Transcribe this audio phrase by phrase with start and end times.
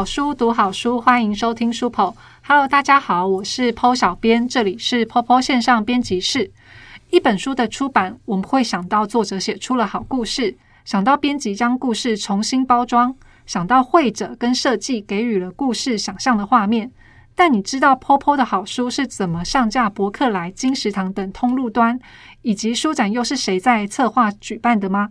[0.00, 2.16] 好书，读好书，欢迎收听书铺。
[2.42, 6.50] Hello，大家好，我是 Po 小编，这里是 PoPo 线上编辑室。
[7.10, 10.56] 一本书的出版，我们会想到作者写出了好故事，
[10.86, 16.90] 想到编辑将故事重新包装，想到绘者跟设计给予了故事想象的画面。
[17.34, 22.00] 但你知道 PoPo 的好书是怎么上架博客来、金石堂等通路端，
[22.40, 25.10] 以及书展又是谁在策划举办的吗？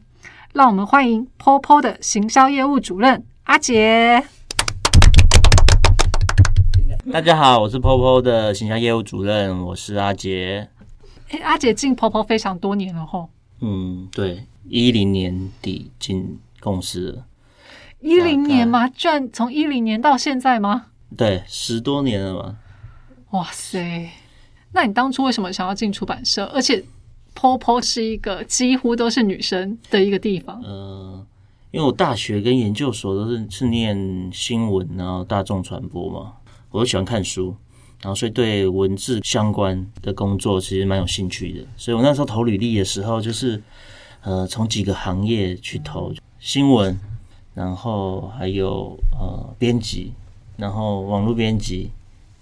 [0.54, 4.26] 让我们欢迎 PoPo 的行销业务主任阿杰。
[7.12, 10.70] 大家好，我是 PoPo 的形象业务主任，我是阿杰。
[11.30, 13.30] 哎，阿杰进 PoPo 非常多年了吼。
[13.62, 17.26] 嗯，对，一零年底进公司了。
[17.99, 18.88] 一零年吗？
[18.88, 20.85] 居然从一零年到现在吗？
[21.18, 22.58] 对，十多年了嘛。
[23.32, 24.12] 哇塞！
[24.73, 26.46] 那你当初为什么想要进出版社？
[26.54, 26.84] 而且
[27.35, 30.62] PoPo 是一个几乎都是女生的一个地方。
[30.62, 31.26] 呃，
[31.71, 36.34] 因为我大学跟研究所都是是念新闻，然后大众传播嘛，
[36.71, 37.55] 我都喜欢看书，
[38.01, 41.65] 然后所以对文字相关的工作其实蛮有兴趣的。
[41.75, 43.62] 所以我那时候投履历的时候，就是
[44.21, 46.97] 呃从几个行业去投新闻，
[47.53, 50.13] 然后还有呃编辑，
[50.57, 51.90] 然后网络编辑，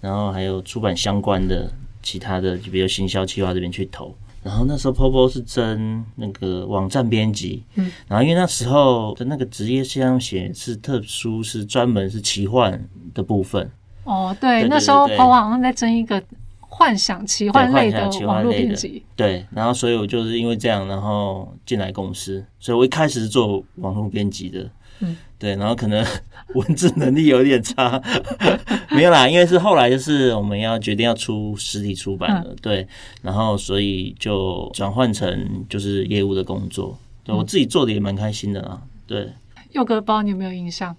[0.00, 4.14] 然后还有出版相关的其他的，就比如行销企划这边去投。
[4.40, 13.70] 然后那时候 POPO 是争那个网站编辑，嗯，然后因为那时候的那个职业上写是特殊，是专门是奇幻的部分。
[14.08, 16.22] 哦，对，对那时候对 PO 好像在争一个
[16.60, 19.02] 幻想奇幻类的网络编辑。
[19.14, 24.70] 对，然后所以我就是因为这样，然后进来公司，所以我一开始是做网络编辑的，
[25.00, 26.02] 嗯，对，然后可能
[26.54, 28.00] 文字能力有点差，
[28.90, 32.88] 没有啦，因为是后来就是我们要决定要出实体出版了，对，
[33.20, 39.28] 然后所以就转换成就是业务的工作，对我自己做的也蛮开心的啦，对，
[39.72, 40.96] 佑哥，不知道你有没有印象？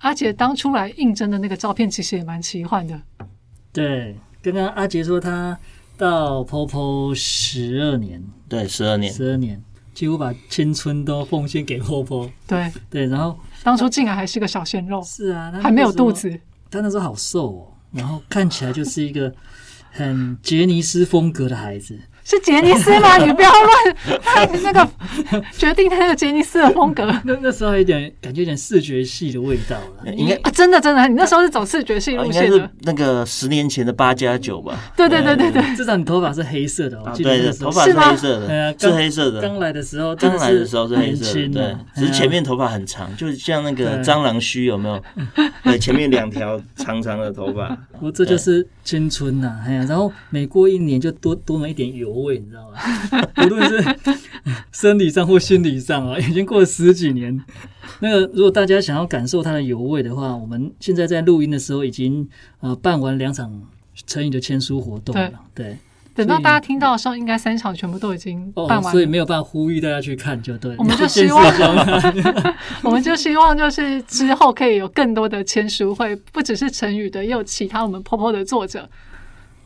[0.00, 3.00] 阿杰当初来应征的那个照片，其实也蛮奇幻的。
[3.72, 5.58] 对，刚刚阿杰说他
[5.96, 12.30] 到 POPO 十二年，对，十二年，十二年几乎把青春都奉献给 POPO。
[12.46, 16.40] 对，对，然后当初进来还是个小鲜肉，是啊，还没有肚，子。
[16.70, 19.32] 他那时候好瘦哦，然后看起来就是一个
[19.90, 21.98] 很杰尼斯风格的孩子。
[22.30, 23.16] 是杰尼斯吗？
[23.18, 24.88] 你不要乱，他那个
[25.58, 27.20] 决定他那个杰尼斯的风格啊！
[27.26, 30.12] 那那时候有点感觉有点视觉系的味道了。
[30.14, 30.36] 应该。
[30.36, 32.70] 啊真的真的，你那时候是走视觉系哦应该是路线的。
[32.82, 34.78] 那个十年前的八加九吧？
[34.96, 39.40] 对对对对对，至少你头发是黑色的哦，我啊，记得对对，那时候头发是黑色对啊的，是刚黑色的。
[39.40, 45.02] 刚来的时候，刚来的时候是黑色的，对啊，只是前面头发很长，就像那个蟑螂须有没有？
[45.64, 47.76] 对，前面两条长长的头发。
[48.00, 52.78] 我这就是青春呐、哎呀，然后每过一年就多多了一点油味，你知道吗？
[53.44, 53.96] 无论是
[54.72, 57.40] 生理上或心理上啊， 已经过了十几年。
[58.00, 62.28] 那个，如果大家想要感受它的油味的话，我们现在在录音的时候已经
[62.60, 63.62] 呃办完两场
[64.06, 65.76] 成语的签书活动了，对，
[66.14, 68.90] 等到大家听到的时候，应该三场全部都已经办哦，完了。
[68.90, 70.76] 所以没有办法呼吁大家去看，就对了。
[70.78, 71.44] 我们就 希望
[72.82, 78.88] 我们就希望就是之后可以有更多的签书会，不只是成语的，也有其他我们 POPO 的作者。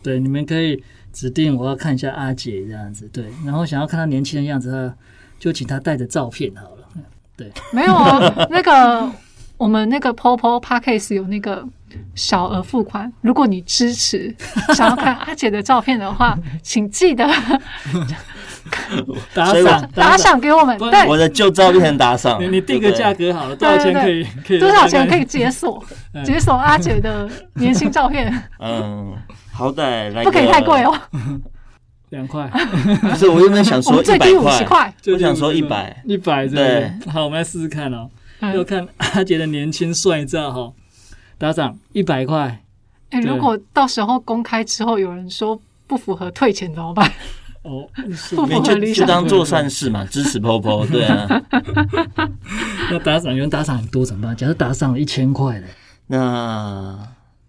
[0.03, 0.82] 对，你们可以
[1.14, 4.94] 指定我要看一下阿姐这样子，对，然后想要看她年轻的样子，他
[5.38, 6.88] 就请她带着照片好了。
[7.36, 9.10] 对 没有啊，那个
[9.56, 11.64] 我们那个 POPO Parkes 有那个
[12.14, 14.34] 小额付款，如果你支持
[14.74, 17.28] 想要看阿姐的照片的话，请记得
[19.32, 20.76] 打赏打，赏给我们。
[20.78, 24.58] 不对，我的旧照片打赏，你你定个价格好了，多少钱可以可以？
[24.60, 25.24] 多少钱可以？
[25.24, 28.32] 解锁嗯解锁阿姐的年轻照片？
[28.60, 29.12] 嗯，
[29.54, 30.82] 好歹来，不可以太贵。
[30.82, 30.92] 哦，
[32.10, 32.47] 两块，
[33.00, 35.12] 不是，我原本想 我说最低五十块，块。
[35.12, 36.91] 我想说100，一百对。
[37.10, 38.10] 好，我们来试试看哦，
[38.41, 40.72] 嗯要看阿杰的年轻帅照哈。
[41.38, 42.62] 打赏一百块，
[43.10, 47.10] 哎，如果到时候公开之后有人说不符合退钱怎么办？
[47.62, 51.27] 哦，是不符合就理想就当做善事嘛，支持 POPO，对啊。
[52.91, 54.36] 那打赏有人打赏很多怎么办？
[54.36, 55.66] 假设打赏了一千块嘞，
[56.06, 56.97] 那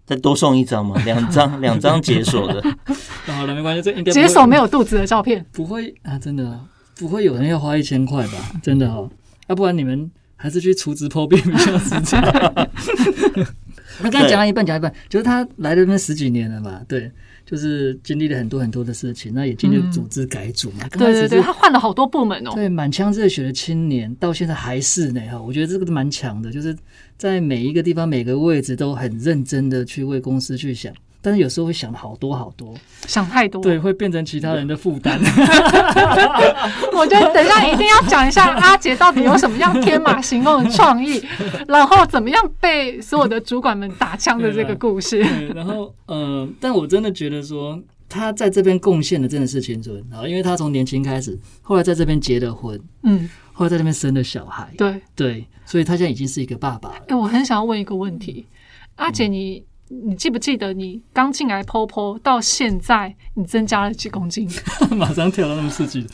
[0.06, 2.62] 再多送一张嘛， 两张，两张解锁的。
[3.26, 6.58] 好了，没关系，这应该解锁没有肚子的照片，不会啊，真的
[6.96, 8.52] 不会有人要花一千块吧？
[8.62, 9.10] 真的哦，
[9.48, 12.20] 要不然你们还是去厨子破病比较实在。
[14.00, 17.10] 那刚才讲了一半，讲一半，就是他来这边十几年了嘛，对，
[17.46, 20.88] 就是经历了很多很多的事情，那也经历了组织改组嘛。
[20.88, 22.50] 对对对，他换了好多部门哦。
[22.54, 26.76] 对满腔热血的青年，到现在还是呢哈，我觉得这个蛮强的，就是
[27.16, 30.92] 在每一个地方每个位置都很认真的去为公司去想。
[31.26, 32.72] 但是有时候会想好多好多，
[33.08, 33.60] 想太多。
[33.60, 35.18] 对，会变成其他人的负担。
[36.94, 41.20] 我觉得等一下一定要讲一下阿杰到底有什么样天马行空的创意，
[41.66, 45.20] 然后怎么样被所有的主管们打枪的这个故事。
[45.20, 47.76] 对，然后呃，但我真的觉得说
[48.08, 55.02] 他在这边贡献的真的是青春，然后因为他从年轻开始，后来在这边结了婚，嗯，后来在那边生了小孩，对。
[55.16, 57.02] 对，所以他现在已经是一个爸爸了。
[57.08, 58.46] 哎、我很想要问一个问题，
[58.94, 64.48] 阿姐你，你记不记得你刚进来 POPO 到现在，你增加了几公斤？
[64.96, 66.08] 马上跳到那么刺激的。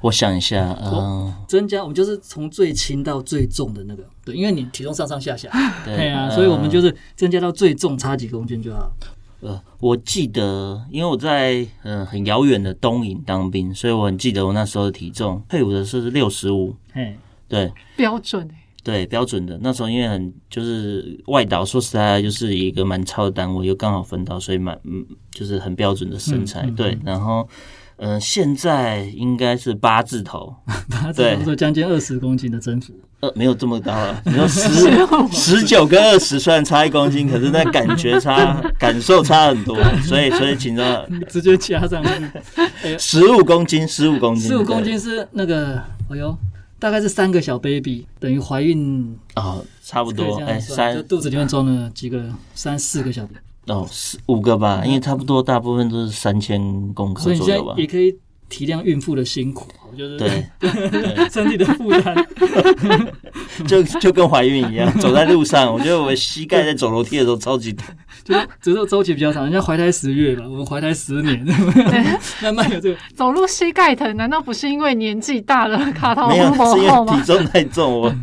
[0.00, 5.50] 我想一下，嗯、增加，我们就是从最轻到最重的那个，对，因为你体重上上下下，
[5.84, 8.92] 对对啊，呃所以我们就是增加到最重，差几公斤就好。
[9.40, 17.16] 呃，我记得，因为我在嗯、呃很遥远的东营当兵，所以我很记得我那时候的体重，退伍的时候是六十五，嘿，
[17.48, 17.72] 对。
[17.96, 19.58] 标准哎、对，标准的。
[19.62, 26.98] 那时候因为很就是外岛，说实在就是一个蛮超的单位，又刚好分到，所以蛮嗯就是很标准的身材，嗯嗯对。
[27.04, 27.48] 然后
[27.96, 30.54] 嗯、呃现在应该是八字头，
[30.90, 34.20] 他对差不多将近二十公斤的增幅，呃，没有这么高了。
[34.26, 34.68] 你说十
[35.30, 39.76] 十九跟二十虽然差一公斤，可是那感觉差， 感受差很多。
[40.02, 45.76] 所以，所以请到直接加上去，十五公斤，十五公斤，十五公斤是那个，
[46.10, 46.36] 哎呦，
[46.82, 53.38] 大概是三个小 baby，等于怀孕哦，差不多，哎，三肚子里面装了几个，三四个小 baby，
[53.68, 56.60] 哦，四五个吧，因为差不多大部分都是三千
[56.92, 57.80] 公克所以你现左右吧在。
[57.82, 58.12] 也可以
[58.52, 59.66] 体谅孕妇的辛苦，
[59.96, 60.44] 就是对，
[61.32, 62.14] 身体的负担。
[63.66, 67.94] 就就跟怀孕一样， 走在路上，我觉得我膝盖在走楼梯的时候超级疼。
[68.24, 71.44] 就是只是周期比较长，人家怀胎十月嘛，我们怀胎十年，
[72.42, 72.96] 慢慢有这个。
[73.14, 76.88] 走路膝盖疼，难道不是因为年纪大了，卡头没有，红是因？
[76.90, 78.14] 为体重太重，我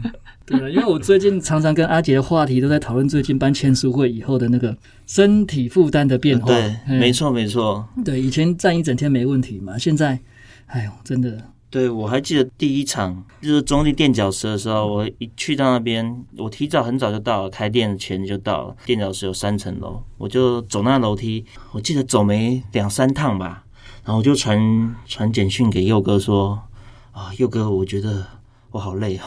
[0.50, 4.76] 对了，因为我最近常常跟阿杰的话题都在讨论最近办签书会以后的那个
[5.06, 6.48] 身体负担的变化。
[6.48, 7.14] 对，嗯没。
[7.14, 7.86] 错没错。
[8.06, 10.20] 对，以前站一整天没问题嘛，现在，
[10.68, 11.38] 哎呦，真的，
[11.70, 18.76] 对，我还记得第一场就是中立垫脚石的时候，我一去到那边，我提早很早就到了，开店前就到了。
[18.86, 23.66] 垫脚石有三层楼，我就走那楼梯，我记得走没两三趟吧，
[24.06, 26.64] 然后我就传传简讯给佑哥说
[27.12, 28.26] ：“啊，佑哥，我觉得
[28.72, 29.26] 我好累啊，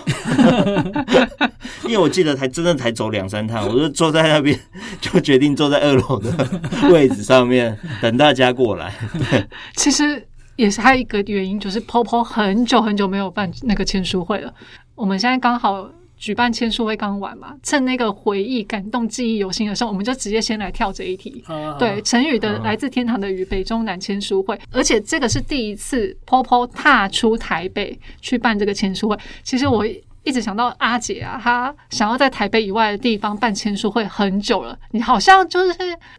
[1.85, 4.59] 因为我记得才真的才走两三趟，我就坐在那边，
[5.01, 6.31] 就决定坐在二楼的
[6.93, 8.95] 位置上面等大家过来。
[9.75, 10.25] 其实
[10.57, 14.53] 也是还有一个原因，就是 POPO 很久很久没有办那个签书会了。
[14.95, 15.91] 我们现在刚好
[16.23, 21.43] 举办签书会刚完嘛，趁那个回忆、感动、记忆犹新的时候，我们就直接先来跳这一题。
[21.81, 29.19] 对，陈宇的《来自天堂的雨》北中南签书会，而且这个是第一次 POPO 踏出台北去办这个签书会。
[29.43, 29.85] 其实我
[30.23, 34.79] 一直想到阿姐啊，她想要在台北以外的地方办签书会很久了。
[34.93, 35.77] 你好像就是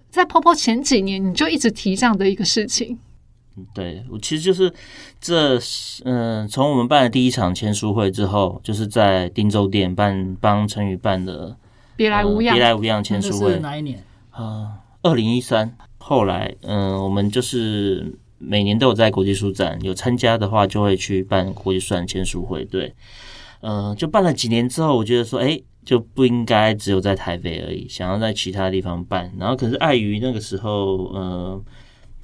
[0.09, 2.99] 在 POPO 前几年你就一直提这样的一个事情。
[3.73, 4.73] 对我其实就是
[5.21, 5.59] 这，
[6.05, 11.55] 嗯、从我们办了第一场签书会之后，就是在汀州店办帮陈宇办的
[11.95, 14.03] 别来无恙呃别，来无恙签书会是哪一年？
[14.31, 15.75] 啊，二零一三。
[15.99, 22.65] 后来，嗯、我们就是每年都有在国际书展有参加的话，就会去办国际书展签书会。
[22.65, 22.93] 对，
[23.61, 29.31] 嗯，就办了几年之后，我觉得说，哎、就不应该只有在台北而已，想要在其他地方办。
[29.39, 31.63] 然后，可是碍于那个时候，呃，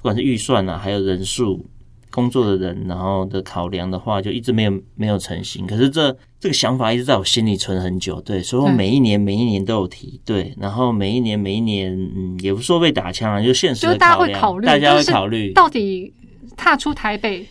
[0.00, 1.64] 不管是预算啊，还有人数、
[2.10, 5.66] 工作的人，然后的考量的话，就一直没有没有成型。
[5.66, 16.12] 可是这这个想法一直在我心里存很久，对，所以我每一年每一年都有提，对，然后每一年每一年，嗯，也不说被打枪啊，就现实的就是大家会量考虑大家会考虑，到底
[16.56, 17.46] 踏出台北，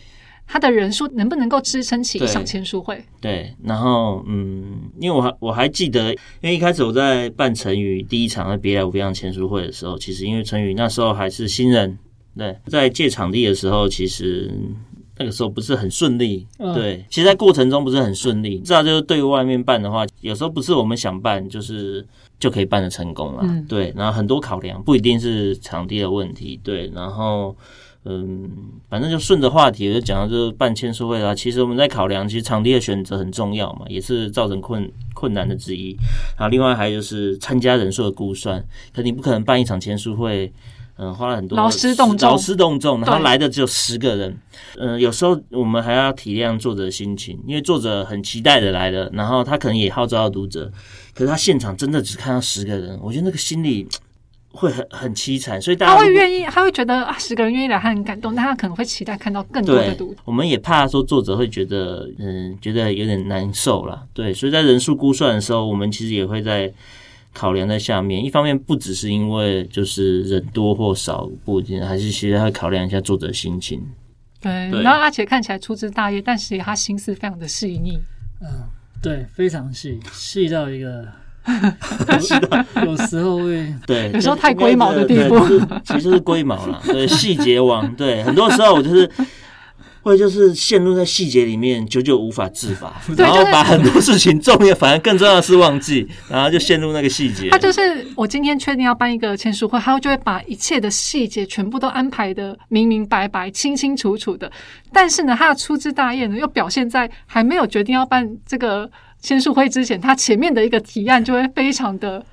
[0.46, 3.00] 他的人数能不能够支撑起一对场签书会？
[3.20, 11.96] 对，然后嗯，因为我还我还记得，因为一开始我在办成语第一场的别来无恙签书会的时候，其实因为成语那时候还是新人，
[12.36, 14.50] 对，在借场地的时候，其实
[15.18, 18.58] 那个时候不是很顺利，嗯对，其实，在过程中不是很顺利。
[18.60, 22.06] 知道就是对外面办的话，有时候不是我们想办，就是
[22.38, 23.92] 就可以办得成功了，嗯对。
[23.94, 26.90] 然后很多考量，不一定是场地的问题，对。
[26.94, 27.54] 然后
[28.04, 28.48] 嗯，
[28.88, 31.34] 反正就顺着话题，我就讲到就是办签书会啦。
[31.34, 35.94] 其实我们在考量，其实场地的选择很重要嘛，也是造成困困难的之一。
[36.38, 40.50] 然后另外还有就是参加人数的估算，可你不可能办一场签书会。
[41.00, 44.36] 嗯，花了很多劳师动众劳师动众，然后来的只有十个人。
[44.76, 50.70] 嗯，有时候我们还要体谅作者的心情，因为作者很期待的来了，然后他可能也号召到读者，
[51.14, 53.88] 可是他现场真的只看到十个人，我觉得那个心里
[54.52, 64.02] 会很很凄惨，所以大家他会愿意，他会觉得啊，十个人愿意来，他很感动，但他可能会期待看到更多的读者。，我们也怕说作者会觉得，嗯，觉得有点难受啦。
[64.12, 66.70] 对，所以在人数估算的时候，我们其实也会在
[67.32, 68.24] 考量在下面。
[68.24, 73.80] 一方面不只是因为就是人多或少不一定，还是其实会考量一下作者心情。
[74.40, 74.50] 对，
[74.82, 77.98] 然后阿杰看起来粗枝大叶，但是他心思非常的细腻。
[78.40, 78.64] 嗯，
[79.02, 81.06] 对，非常细，细到一个
[81.46, 85.38] 有有时候会对，有时候太龟毛的地步
[85.84, 89.10] 其实是龟毛了，对，细节王，对，很多时候我就是
[90.02, 97.50] 会就是陷入在细节里面，久久无法自拔， 然后把很多事情重要，反而更重要的是忘记，然后就陷入那个细节。
[97.50, 104.50] 他就是我今天确定要办一个签书会，他就会把一切的细节全部都安排的明明白白、清清楚楚的。
[104.92, 108.90] 但是呢，他的粗枝大叶呢，又表现在还没有决定要办这个
[109.20, 112.24] 签书会之前，他前面的一个提案就会非常的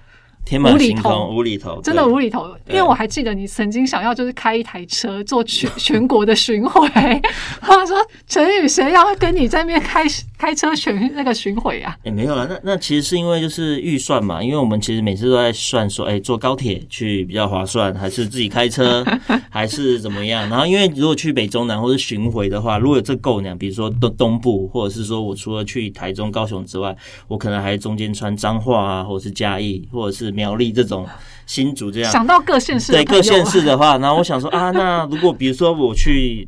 [0.48, 2.48] 天马无厘头行空，无厘头，真的无厘头。
[2.68, 6.88] 因为我还记得你曾经想要就是开一台车做全 全国的巡回，
[7.62, 10.04] 他说陈宇谁要跟你在那边开
[10.38, 11.98] 开车巡那个巡回啊？
[12.04, 19.06] 也、没有了，那那其实是因为就是预算嘛，因为我们其实每次都在算说，哎、坐高铁去比较划算，还是自己开车，
[19.50, 20.48] 还是怎么样？
[20.50, 26.96] 然后因为如果去北中南或是巡回的话，如果有这够量，比如说东东部，或者是说我除了去台中、高雄之外，
[27.28, 31.08] 我可能还中间穿彰化啊，或者是嘉义，或者是苗栗这种
[31.48, 32.12] 新竹这样。
[32.12, 36.48] 想到各县市对各县市的话， 然后我想说啊，那如果比如说我去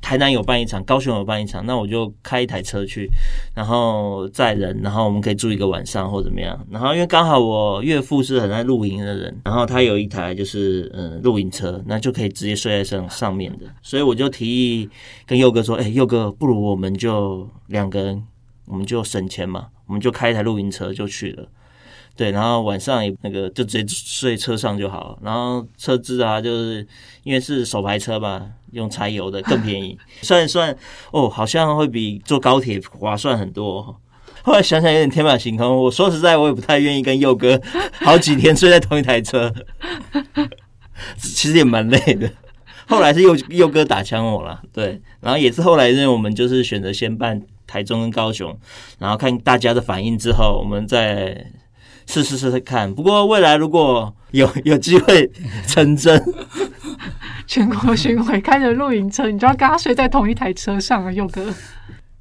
[0.00, 3.06] 台南有办一场，高雄有办一场，那我就开一台车去，
[3.54, 6.58] 然后载人，然后我们可以住一个晚上或怎么样。
[6.70, 14.88] 然后因为刚好我岳父是很爱露营的人，然后他有一台就是嗯露营车，那就可以直接睡在上上面的，所以我就提议
[15.26, 18.24] 跟佑哥说，哎、佑哥，不如我们就两个人，
[18.66, 21.46] 我们就省钱嘛，我们就开一台露营车就去了。
[22.16, 25.18] 对，然后晚上也那个就直接睡车上就好了。
[25.22, 26.86] 然后车子啊，就是
[27.22, 29.98] 因为是手排车嘛，用柴油的更便宜。
[30.22, 30.76] 算一算，
[31.10, 33.96] 哦，好像会比坐高铁划算很多哦。
[34.42, 35.76] 后来想想有点天马行空。
[35.84, 37.60] 我说实在，我也不太愿意跟佑哥
[38.04, 39.52] 好几天睡在同一台车，
[41.16, 42.30] 其实也蛮累的。
[42.88, 48.54] 后来是佑佑哥打枪我了，对，然后也是后来因为我们就是选择先办台中跟高雄，
[48.98, 51.46] 然后看大家的反应之后，我们再
[52.20, 52.92] 试试试看。
[52.94, 55.30] 不过未来如果有有机会
[55.66, 56.22] 成真，
[57.46, 61.42] 全国巡回开着露营车，你就要跟他睡在同一台车上啊，佑哥。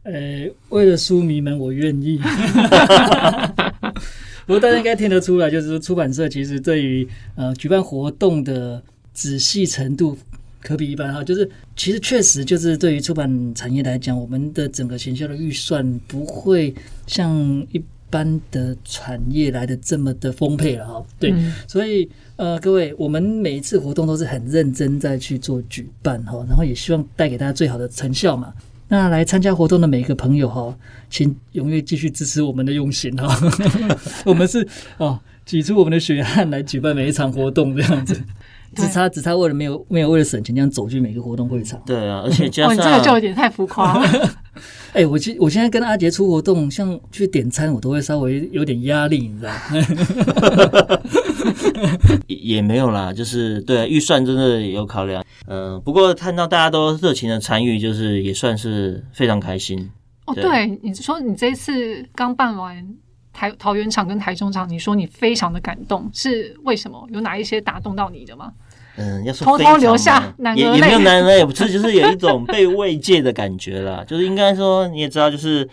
[0.03, 2.19] 呃，为了书迷们，我愿意。
[4.47, 8.81] 不过大家应该听得出来，就是说出版社其实对于呃举办活动的
[9.13, 10.17] 仔细程度
[10.61, 11.23] 可比一般哈。
[11.23, 16.73] 就是其实确实就是对于出版产业来讲，我们的整个行销的预算不会
[17.05, 17.31] 像
[17.71, 17.81] 一
[18.11, 21.03] 般的产业来的这么的丰沛了哈。
[21.17, 28.53] 对，嗯所以呃，各位，我们每一次活动都是很认真在去做举办哈，然后也希望带给大家最好的成效嘛。
[28.89, 30.75] 那来参加活动的每一个朋友哈，
[31.09, 33.33] 请踊跃继续支持我们的用心哈。
[34.25, 38.21] 我们是哦，挤出我们的血汗来举办每一场活动这样子，
[38.75, 41.81] 只差只差为了没有没有为了省钱这样走去每个活动会场。
[41.85, 44.29] 对啊，而且加哦，上、你这个就有点太浮夸了。
[44.93, 49.51] 哎、我今我现在跟阿杰出活动，像去点餐，我都会稍微有点压力，你知道？
[52.27, 55.23] 也也没有啦，就是对预算真的有考量。
[55.47, 59.89] 呃，不过看到大家都热情的参与，就是也算是非常开心。
[60.25, 62.85] 哦，对对，你说你这一次刚办完
[63.33, 67.07] 台桃园场跟台中场，你说你非常的感动，是为什么？
[67.11, 68.51] 有哪一些打动到你的吗？
[68.97, 74.03] 嗯，要说偷偷非常流下男也也没有泪男人泪，不是， 就是有一种被慰藉的感觉啦。
[74.07, 75.67] 就是应该说，你也知道，就是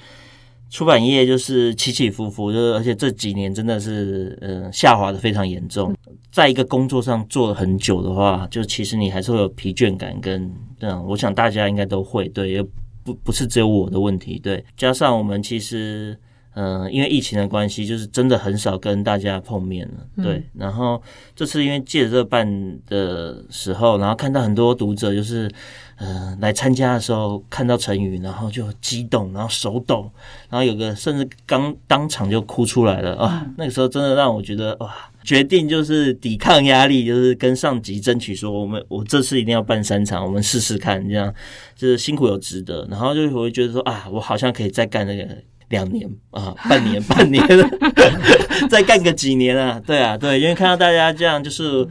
[0.70, 5.94] 出版业就是起起伏伏，就是而且这几年真的是嗯下滑的非常严重。
[6.30, 12.62] 在一个工作上做了很久的话，就其实你还是会有疲倦感跟这样，我想大家应该都会对，也
[13.02, 16.16] 不不是只有我的问题，对，加上我们其实。
[16.60, 20.24] 嗯，因为疫情的关系，就是真的很少跟大家碰面了。
[20.24, 21.00] 对，然后
[21.36, 25.48] 这次因为借着这办的时候，然后看到很多读者就是，
[25.98, 30.10] 呃，来参加的时候看到成语，然后就激动，然后手抖，
[30.50, 33.46] 然后有个甚至刚当场就哭出来了啊！
[33.56, 41.32] 那个时候真的让我觉得哇，决定就是抵抗压力，就是跟上级争取说，我们我这次一定要办三场，我们试试看，这样
[41.76, 42.84] 就是辛苦有值得。
[42.90, 45.24] 然后就我会觉得说啊，我好像可以再干那个。
[45.68, 47.42] 两年啊，半年，半年，
[48.70, 49.80] 再干个几年啊？
[49.86, 51.86] 对啊，对，因为看到大家这样，就是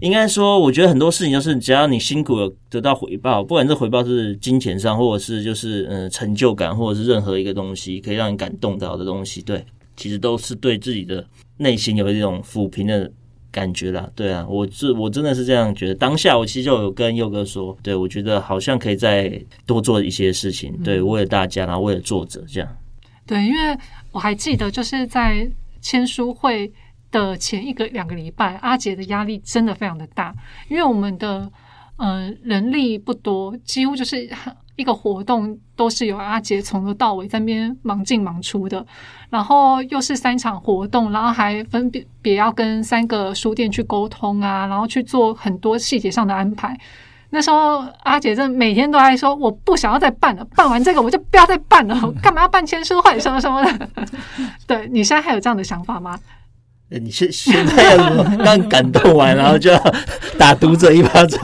[0.00, 9.64] 应该说，我觉得很多事情就是只要你辛苦有得到回报，不管这回报是金钱上，或者是就是嗯成就感，或者是任何一个东西可以让你感动到的东西，对，
[9.96, 11.24] 其实都是对自己的
[11.56, 13.10] 内心有一种抚平的。
[13.54, 15.94] 感觉啦，对啊，我这我真的是这样觉得。
[15.94, 22.68] 当下我其实就有跟佑哥说，对我觉得好像可以再多做一些事情，对，为了大家，然后为了作者这样。
[23.26, 23.78] 对，因为
[24.12, 25.50] 我还记得就是在
[25.80, 26.72] 签书会
[27.10, 30.34] 的前一个两个礼拜，阿杰的压力真的非常的大，
[30.68, 31.50] 因为我们的
[31.96, 34.28] 呃人力不多，几乎就是
[34.76, 38.84] 一个活动都是由阿杰从头到尾在那边忙进忙出的，
[39.30, 46.78] 然后又是三场活动，然后还分别别要跟三个书店去沟通啊，然后去做很多细节上的安排。
[47.34, 53.88] 那时候阿姐真的每天都在说，我不想要再办了，办完这个我就不要再办了，我干嘛要办签书会什么什么的？
[54.68, 56.16] 对你现在还有这样的想法吗？
[56.90, 59.94] 呃你现现在要刚感动完，然后就要
[60.38, 61.42] 打读者一巴掌，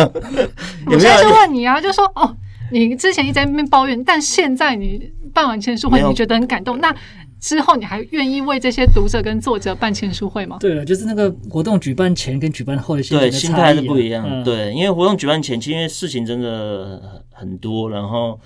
[0.86, 1.34] 有没我现在就有？
[1.34, 2.36] 问你啊，就说哦，
[2.70, 6.94] 你之前一直在那边抱怨，但现在你办完签书会，你觉得很感动，那
[7.40, 10.58] 之后你还愿意为这些读者跟作者办签书会吗？
[10.60, 14.26] 对了，就是那个活动举办前跟举办后的心情对，心态是不一样。
[14.28, 18.38] 嗯，对，因为活动举办前期，因为事情真的很多，然后，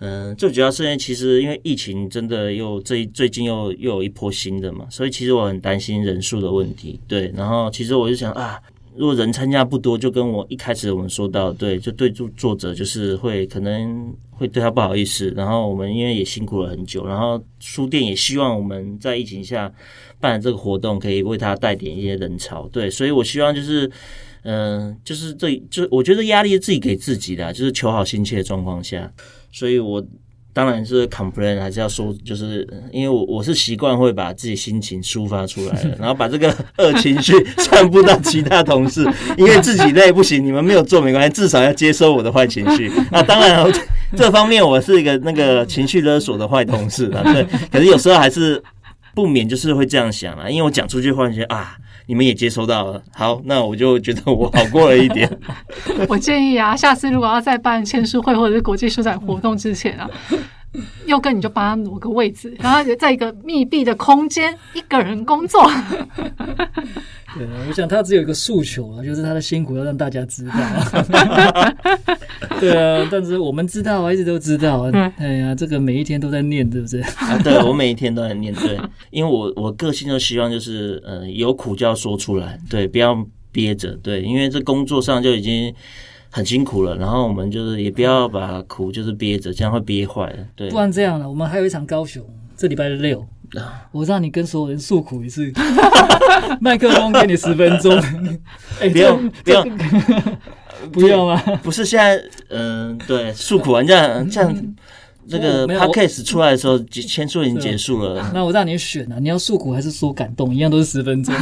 [0.00, 7.00] 嗯、最主要是因为其实因为疫情真的又最最近又又有一波新的嘛，所以其实我很担心人数的问题。
[7.08, 8.58] 对，然后其实我就想啊。
[8.96, 19.72] 如果人参加不多，就跟我一开始我们说到，对，就对作作者就是会可能会对他不好意思，然后我们因为也辛苦了很久，然后书店也希望我们在疫情下
[20.20, 23.90] 办这个活动，可以为他带点一些人潮，对，所以我希望就是
[24.42, 29.10] 嗯，就是这就我觉得压力是自己给自己的、就是求好心切的状况下，
[29.52, 30.04] 所以我
[30.54, 39.04] 当然是 complain 还是要说，就是呃因为我我是习惯会把自己心情抒发出来的， 然后把这个恶情绪散布到其他同事，
[39.36, 42.90] 因为自己累不行，你们没有做没关系，至少要接收我的坏情绪。
[43.10, 43.70] 那当然，
[44.16, 48.62] 这方面我是一个那个情绪勒索的坏同事啊，对，可是有时候还是
[49.12, 51.76] 不免就是会这样想啊，因为我讲出去，忽然觉得啊。
[52.06, 55.30] 你们也接收到了，好，那我就觉得我好过了一点。
[56.08, 60.08] 我建议啊，下次如果要再办签书会或者是国际书展活动之前啊，
[61.06, 65.62] 佑哥你就帮他挪个位置，然后在一个密闭的空间一个人工作。
[67.36, 70.54] 对，我想他只有一个诉求啊，就是他的辛苦要让大家知道。
[72.60, 74.82] 对啊，但是我们知道啊，一直都知道。
[75.16, 77.00] 哎呀，这个每一天都在念，对不对？
[77.02, 78.78] 啊，对我每一天都在念，对，
[79.10, 85.74] 因为我我个性就希望就是呃有苦就要说出来，对，不要憋着，对，因为这工作上就已经
[86.34, 92.20] 很辛苦了，然后我们就是也不要把苦就是憋着，这样会憋坏了，对不，然这样了，我们还有一场高雄，
[92.56, 93.20] 这礼拜六，
[93.54, 95.52] 啊 我让你跟所有人诉苦一次，
[96.60, 97.96] 麦克风给你十分钟。
[98.82, 99.78] 哎，不用不用，
[100.90, 101.40] 不要吗？
[101.62, 104.74] 不是现在，嗯、对，诉苦完这样这样。
[105.26, 108.30] 这个 podcast 出来的时候，结签数已经结束了。
[108.34, 110.54] 那我让你选啊，你要诉苦还是说感动？
[110.54, 111.34] 一样都是十分钟，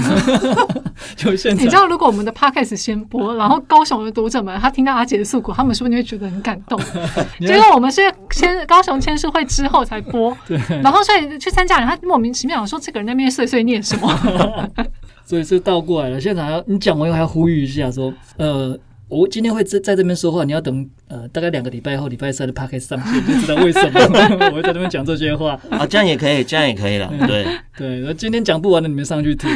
[1.17, 1.71] 就现你知。
[1.71, 6.81] 道，如果我们的 podcast 先播，然后高雄的读者们他听到阿杰的诉苦，他们是不是会觉得很感动？
[7.41, 10.37] 结果我们是先高雄签书会之后才播，
[10.83, 14.69] 然后所以去参加人他莫名其妙说这个人在那边碎碎念什么？
[15.25, 16.21] 所以是倒过来了。
[16.21, 18.77] 现在还要你讲完以后还要呼吁一下说，呃，
[19.13, 24.01] 我今天会在在这边说话，你要等呃大概两个礼拜后礼拜三的 p a c k a g e 上线，你就知道为什么
[24.49, 25.53] 我会在那边讲这些话。
[25.69, 27.13] 啊，这样也可以，这样也可以了。
[27.27, 27.47] 对，
[27.77, 29.51] 对，那今天讲不完的你们上去听，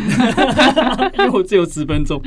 [1.19, 2.21] 因为我只有十分钟。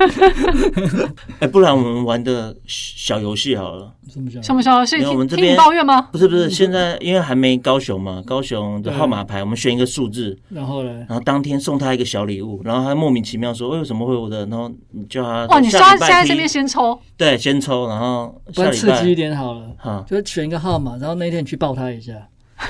[1.39, 3.93] 哎、不然我们玩个小游戏好了。
[4.11, 4.41] 什么小？
[4.41, 6.01] 什么我们听听你这边抱怨吗？
[6.11, 10.91] 不是不是，现在因为还没高雄嘛，高雄的号码牌，我们选一个数字，然后呢？
[11.07, 20.05] 然后当天送他一个小礼物，然后他莫名其妙说为什么会有我的，然后你叫他哇，你说他下礼拜批现在这边先抽，对先抽，然后不然刺激一点好了，哈。
[20.07, 22.13] 就选一个号码，然后那天你去抱他一下，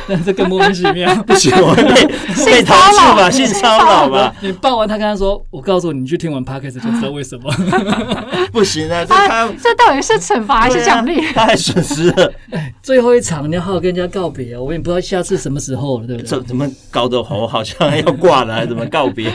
[0.08, 1.14] 但 这更莫名其妙。
[1.24, 2.06] 不行，我会被
[2.46, 7.52] 被投诉吧，性骚扰吧，你抱完他跟他说：“我告诉你，你去听完 podcast 就知道为什么。
[8.52, 11.22] 不行啊，这啊他，这到底是惩罚还是奖励？
[11.34, 12.32] 他还损失了，
[12.82, 14.62] 最后一场你要好好跟人家告别啊！
[14.62, 16.44] 我也不知道下次什么时候了，对不对怎？
[16.46, 19.32] 怎么搞得我好像要挂了，还怎么告别？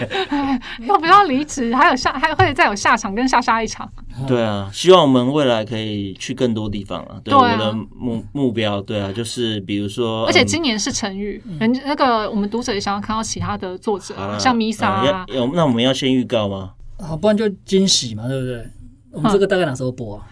[0.86, 1.74] 要不要离职？
[1.74, 3.88] 还有下还会再有下场跟下下一场。
[4.26, 7.16] 对啊，希望我们未来可以去更多地方啊。
[7.24, 16.72] 对，对啊我的目目标，对啊，就是比如说，而且嗯今年是成语，人那个我们读者也想要看到其他的作者啊，像 Misa 啊啊，要要那我们要先预告吗？
[16.98, 18.66] 好，不然就惊喜嘛，对不对？
[19.11, 20.26] 我们这个大概哪时候播啊？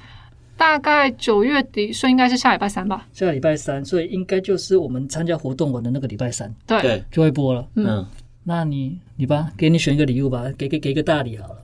[0.56, 3.06] 大概九月底，所以应该是下礼拜三吧。
[3.12, 7.66] 下个礼拜三，所以应该就是我们参加活动完的那个礼拜三对，就会播了。
[7.74, 8.06] 嗯嗯，
[8.44, 11.56] 那你你吧，给你选一个礼物吧，给给给一个大礼好了。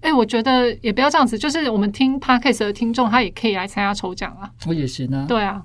[0.00, 4.50] 哎、我觉得也不要这样子，就是我们听 podcast 的听众，他也可以来参加抽奖啊。
[4.66, 5.24] 我也行啊。
[5.28, 5.62] 对啊，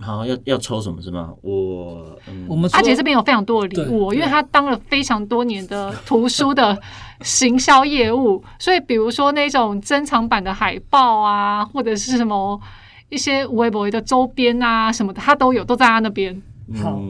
[0.00, 1.32] 好，要要抽什么是吗？
[1.42, 6.76] 我嗯，我们说阿杰这边有非常多的礼物因为他当了非常多年的图书的
[7.22, 12.58] 行销业务， 所以比如说那种珍藏版的海报啊，或者是什么
[13.10, 16.40] 一些微博的周边啊什么的，他都有，都在他那边。
[16.80, 17.02] 好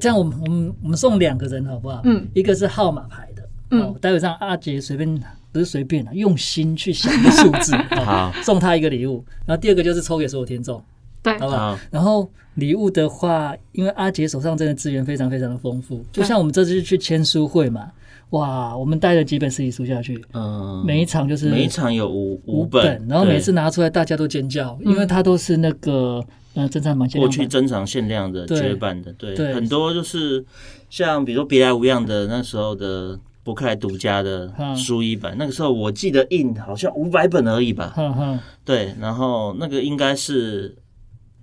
[0.00, 2.00] 这样我们我们我们送两个人好不好？
[2.04, 9.24] 嗯，一个是号码牌的，嗯哦，待会让阿杰随便不是随便啊，用心去想一个数字，哦 好送他一个礼物。
[9.44, 10.80] 然后第二个就是抽给所有听众，
[11.22, 11.78] 对，好不好？
[11.90, 17.90] 然后礼物的话，因为阿杰手上真的资源非常非常的丰富，就像我们这次去签书会嘛，
[18.30, 28.58] 哇，我们带了几本实体书下去，嗯，每一场就是每一场有五五本，然后每次拿出来大家都尖叫，因为它都是那个呃珍藏版限过去，珍藏限量的对。
[28.60, 29.54] 绝版的，对，对。
[29.54, 30.44] 很多就是
[30.90, 40.76] 像比如说别来无恙的那时候的博客来独家的嗯书一版，那个时候我记得印好像五百本而已吧，哼哼，对，然后那个应该是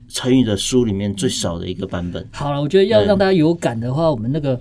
[0.10, 4.60] 成语的书里面最少的一个版本，好了，我觉得要让大家有感的话，我们那个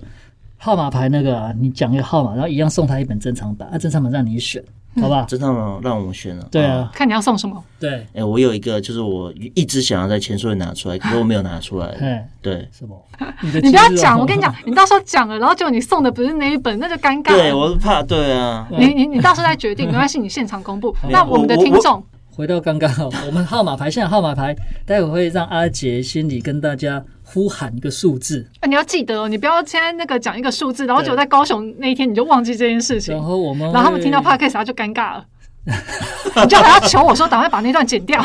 [0.57, 4.63] 号码牌那个啊，你讲一个号码，然后一样送他一本珍藏版，啊，珍藏版让你选，
[5.01, 5.23] 好不好？
[5.25, 5.79] 真的吗？
[5.83, 7.63] 让我们选了，对啊，看你要送什么。
[7.79, 11.87] 对，哎、我有一个，就是我一直想要在签书会拿出来，可是我没有拿出来。
[11.99, 12.99] 哎，对，什么？
[13.41, 17.37] 你 你不要讲，我跟你讲，你到时候讲了，然后结果你送的不是那一本，那就尴尬了。
[17.37, 20.95] 对我是怕，对啊，你你你到时候再决定，没关系，你现场公布。
[21.09, 22.03] 那我们的听众，
[22.35, 24.53] 回到刚刚哦，我们号码牌，现在号码牌，
[24.85, 35.25] 待会会让阿杰心里跟大家呼喊一个数字，啊你要记得哦，你不要现在那个讲一个数字，然后对结果在高雄那一天你就忘记这件事情然，后我们然后他们听到 podcast 他就尴尬了。
[35.65, 38.23] 你就还要求我说，赶快把那段剪掉。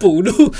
[0.00, 0.52] 补录，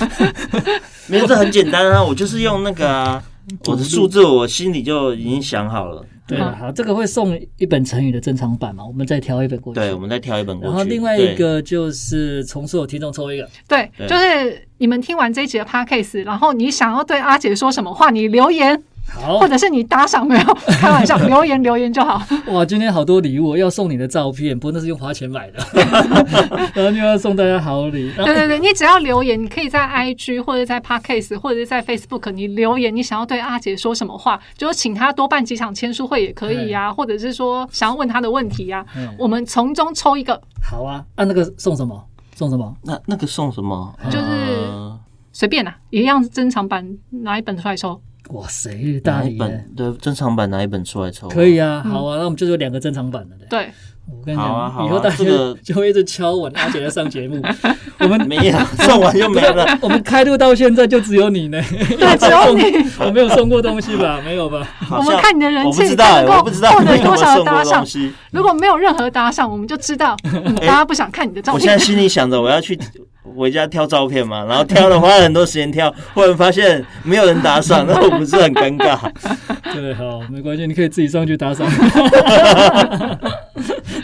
[1.09, 3.23] 没有这很简单啊，我就是用那个啊，
[3.67, 6.07] 我的数字我心里就已经想好了。
[6.27, 9.81] 对了，好，这个会送一本成语的珍藏版嘛，我们再挑一本过去。
[9.81, 10.69] 对，我们再挑一本过去。
[10.69, 20.55] 然后另外一个就是从所有听众抽一个，对，对就是你们听完这一集的 podcast，然后你想要对阿姐说什么话，你留言，好或者是你打赏没有？
[20.81, 22.21] 开玩笑，留言留言就好。
[22.53, 25.59] 哇，今天好多礼物，要送你的照片，不过那是用花钱买的，
[26.75, 42.05] 然后又要送大家好礼，对对对，你只要留言，你可以在 IG 或者在 Podcast 或者是在 Facebook，你留言，你想要对阿杰说什么话，就是请他多办几场签书会也可以呀、或者是说想要问他的问题呀、嗯我们从中抽一个，好啊，按、那个送什么？
[42.35, 42.75] 送什么？
[42.83, 43.95] 那那个送什么？
[44.11, 44.99] 就是呃
[45.33, 48.01] 随便啦，一样珍藏版拿一本出来抽。
[48.31, 49.73] 哇塞，大哪一本？
[49.77, 51.29] 对珍藏版拿一本出来抽？
[51.29, 53.37] 可以啊，好啊，那我们就有两个珍藏版的。
[53.51, 53.71] 对，
[54.07, 57.43] 我跟你讲，好啊好啊以后大家这个 就会一直敲碗阿姐来上节目。
[58.01, 59.67] 我们没有，送完就没了。
[59.81, 62.87] 我们开录到现在就只有你呢，对，只有你。
[62.99, 64.21] 我没有送过东西吧？
[64.25, 64.67] 没有吧？
[64.81, 68.13] 好像我们看你的人气我不知道、欸，能够我不知道获得你有没有多少的送过搭上东西。
[68.31, 71.79] 如果没有任何搭上，我们就知道、嗯大家不想看你的照片我现在。
[71.85, 72.79] 心里想着我要去
[73.37, 78.99] 回家挑照片嘛，然后挑了花了很多时间挑，忽然发现没有人打赏，那我不是很尴尬？
[79.73, 81.67] 对，好，没关系，你可以自己上去打赏。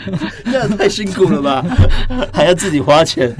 [0.45, 1.63] 这样太辛苦了吧，
[2.33, 3.33] 还要自己花钱。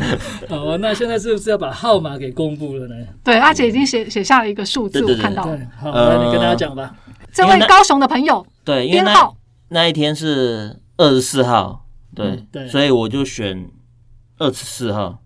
[0.50, 2.95] 好啊，那现在是不是要把号码给公布了呢？
[3.24, 6.95] 对，阿姐已经写写下了一个数字，我看到了。，好，呃来你跟大家讲吧。
[7.34, 9.36] 这位高雄的朋友对，编号
[9.69, 13.69] 那一天是二十四号，对嗯，对所以我就选
[14.38, 15.19] 二十四号。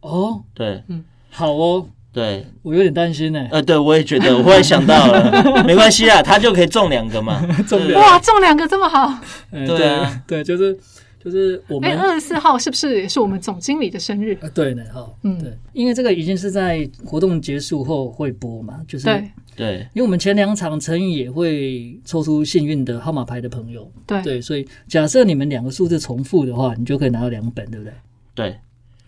[0.00, 3.46] 哦，对嗯好哦，对，我有点担心呢。
[3.50, 7.88] 呃，对我也觉得， 我忽然想到了，没关系啊，他就可以中两个嘛， 中对。
[7.88, 9.20] 两哇，中两个这么好！
[9.50, 10.22] 哎对啊。
[10.26, 10.74] 对，就是
[11.22, 14.32] 就是我哎，们二十四号是不是也是我们总经理的生日？
[14.40, 15.38] 啊，对呢，哈，嗯。
[15.38, 19.30] 对，因为这个已经是在活动结束后会播嘛，就是对。
[19.54, 19.72] 对。
[19.92, 24.22] 因为我们前两场成语也会抽出幸运的号码牌的朋友，对。
[24.22, 27.92] 对，所以假设你们两个数字重复的话，你就可以拿到两本，对不对？
[28.34, 28.56] 对，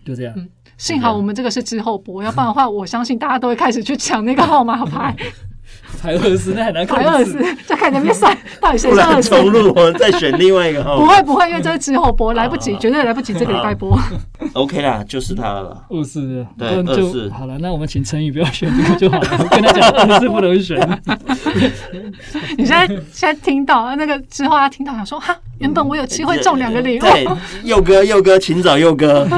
[0.05, 0.47] 就这样，
[0.79, 5.13] 幸好我们这个是之后播，要不然的话，我相信大家都会开始去抢那个号码牌，
[6.01, 9.29] 排二十那很难排看死二十，就看那边算到底谁不然是二十。
[9.29, 11.05] 重录，我再选另外一个号码。
[11.05, 13.99] 不会不会，因为这是之后播，来不及，绝对来不及这个礼拜播。
[14.53, 15.83] OK 啦，就是他了。
[15.89, 17.57] 二四，对不然就24好了。
[17.59, 20.79] 那我们请陈宇不要选这个就好了，我跟他讲二四不能选。
[22.57, 27.27] 你现在现在听到那个之后，他听到想说哈，原本我有机会中两个礼物，对，
[27.65, 29.27] 佑哥，佑哥，请找佑哥。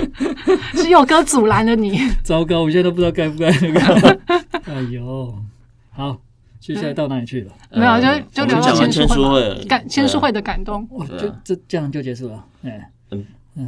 [0.74, 2.00] 是有哥阻拦了你。
[2.22, 4.18] 糟糕，我现在都不知道该不该那个。
[4.66, 5.34] 哎呦，
[5.90, 6.16] 好，
[6.60, 7.52] 接下来到哪里去了？
[7.72, 10.82] 没有，就呃就聊到我们讲签书会感签书会的感动。
[10.98, 12.44] 啊就这这样就结束了。
[12.64, 12.90] 哎，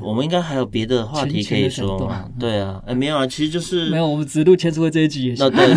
[0.01, 2.33] 我们应该还有别的话题可以说嘛前情的感？
[2.39, 5.45] 对啊，哎，没有啊，其实就是没有，我们只录签书会这一集也行。
[5.45, 5.73] 那对，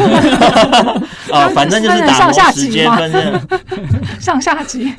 [1.33, 3.41] 啊，反正就是打磨时间，反正
[4.21, 4.93] 上下集，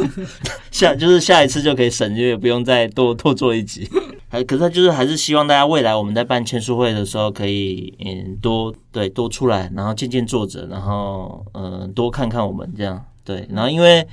[0.71, 3.89] 下就是下一次就可以省略，不用再多多做一集。
[4.29, 14.07] 还可是他就是还是希望大家未来我们在办签书会的时候，可以嗯多对多出来，然后见见作者，然后嗯多看看我们这样对，然后因为。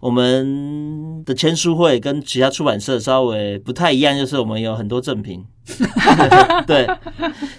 [0.00, 5.44] 我们的签书会跟其他出版社稍微不太一样，就是我们有很多赠品，
[6.66, 6.88] 对，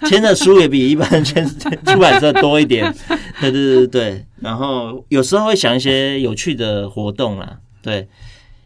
[0.09, 1.45] 签的书也比一般签
[1.85, 2.91] 出版社多一点，
[3.39, 4.25] 对对对对对。
[4.39, 8.07] 然后有时候会想一些有趣的活动啦，对，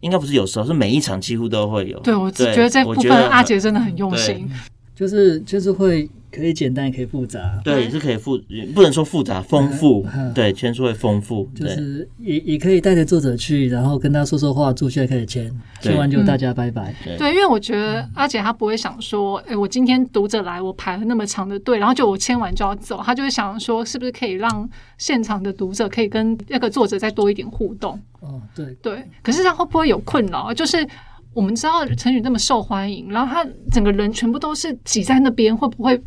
[0.06, 2.00] 应该不是有时候，是每一场几乎都会有。
[2.02, 4.48] 对我只觉得这部分阿杰真的很用心。
[4.96, 8.38] 就是就是会可以简单，也可以复杂，对也是可以复，
[8.74, 10.06] 不能说复杂，丰富。
[10.14, 16.94] 嗯，对，签书会丰富，对就是也也可以带着作者去，然后跟他说说话，坐下来开始签，签完就大家拜拜。
[17.18, 28.00] 对，因为我觉得阿姐她不会想说，哎、我今天读者来，我排了那么长的队，然后就我签完就要走，她就会想说，是不是可以让现场的读者可以跟那个作者再多一点互动？
[28.20, 30.40] 哦，对，对，可是这样会不会有困扰？
[30.40, 30.54] 啊？
[30.54, 30.86] 就是
[31.34, 36.02] 我们知道陈宇那么受欢迎，然后他整个人全部都是挤在那边，会不会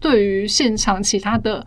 [0.00, 1.64] 对于现场其他的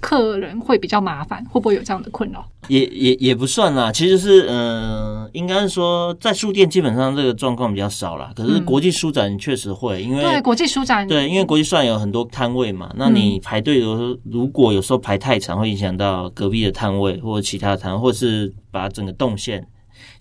[0.00, 1.44] 客人会比较麻烦？
[1.46, 2.44] 会不会有这样的困扰？
[2.68, 19.66] 也也也不算啦，其实是嗯、呃应该是说在书店基本上这个状况比较少啦，可是嗯国际书展确实会，因为对，国际书展，对，因为国际书展有很多摊位嘛，那你排队的时候，如果有时候排太长，会影响到隔壁的摊位或者其他摊，或是把整个动线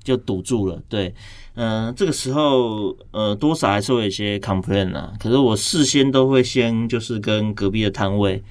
[0.03, 0.81] 就堵住了。
[0.89, 1.13] 对，
[1.55, 5.13] 嗯、这个时候呃，多少还是会有一些 complain 啊。
[5.19, 8.41] 可是我事先都会先就是跟隔壁的摊位，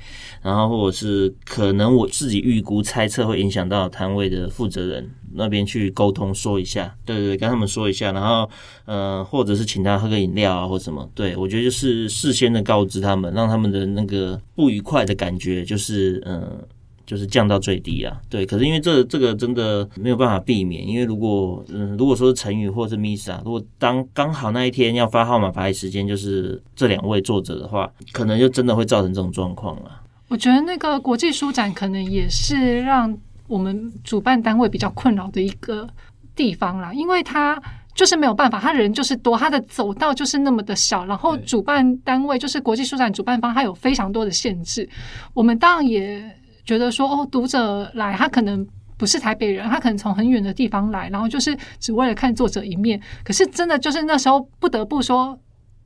[0.41, 8.49] 然后或者是可能我自己预估猜测会影响到摊位的负责人那边去沟通说一下，对对对，跟他们说一下，然后
[8.85, 11.09] 呃，或者是请他喝个饮料啊，或什么。
[11.15, 16.67] 对我觉得就是事先的告知他们，让他们的那个不愉快的感觉就是呃。
[17.05, 18.47] 就是降到最低啊，对。
[18.47, 30.01] 可是因为这这个真的没有办法避免，因为如果嗯，如果说是陈宇或是 Misa，如果当刚好那一天要发号码牌时间就是这两位作者的话，可能就真的会造成这种状况了。
[30.29, 33.15] 我觉得那个国际书展可能也是让
[33.49, 35.87] 我们主办单位比较困扰的一个
[36.35, 37.61] 地方啦，因为他
[37.95, 44.89] 就是没有办法，他人就是多，他的走道就是那么的小，然后主办单位就是国际书展主办方，他有非常多的限制。
[45.35, 46.25] 我们当然也
[46.65, 48.67] 觉得说，哦，读者来，他可能。
[48.99, 53.01] 不是台北人，他可能从很远的地方来，然后就是只为了看作者一面。
[53.25, 55.37] 可是真的就是那时候不得不说，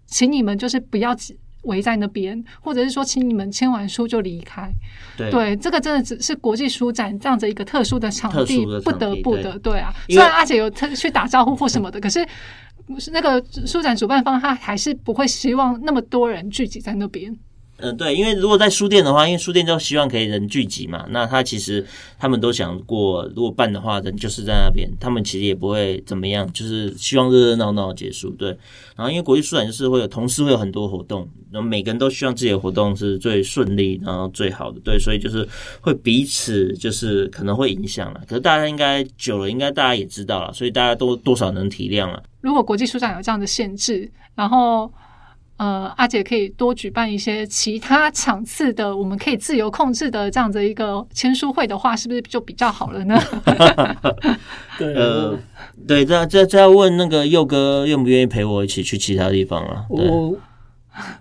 [0.05, 1.17] 请你们就是不要
[1.63, 4.71] 围在那边，或者是说，请你们签完书就离开。
[5.17, 9.95] 对对，这个真的只是国际书展这样子一个特殊的场地，不得不的，对啊。
[10.11, 12.27] 虽然阿姐有特去打招呼或什么的，可是
[13.13, 17.35] 那个书展主办方他还是不会希望那么多人聚集在那边。
[17.79, 21.85] 嗯，对，因为如果在书店的话，因为书店就希望可以人聚集嘛，那他其实
[22.19, 28.31] 他们都想过，如果办的话，人就是在那边，他们其实也不会怎么样，就是希望热热闹闹结束。
[28.31, 28.49] 对，
[28.97, 35.47] 然后因为国际书展就是会有同时会有很多活动，然后每个人都希望自己的活动是最顺利，然后最好的，对，所以就是
[35.83, 38.23] 会彼此就是可能会影响了。
[38.27, 42.23] 可是大家应该久了，应该大家也知道了，所以大家都多少能体谅了。
[42.41, 44.91] 如果国际书展有这样的限制，然后
[45.57, 53.19] 呃，阿姐可以多举办一些其他场次的，我们可以自由控制的这样的一个签书会的话，是不是就比较好了呢？
[54.79, 55.39] 对，呃，
[55.87, 59.87] 对，这这这要问那个佑哥愿不愿意陪我一起去其他地方啊。
[59.89, 60.39] 我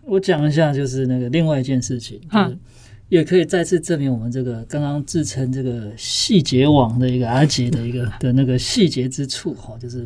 [0.03, 2.59] 我讲一下，就是那个另外一件事情，就是嗯
[3.07, 10.05] 也可以再次证明我们这个刚刚自称这个细节网的一个阿杰的一个的那个细节之处哈，就是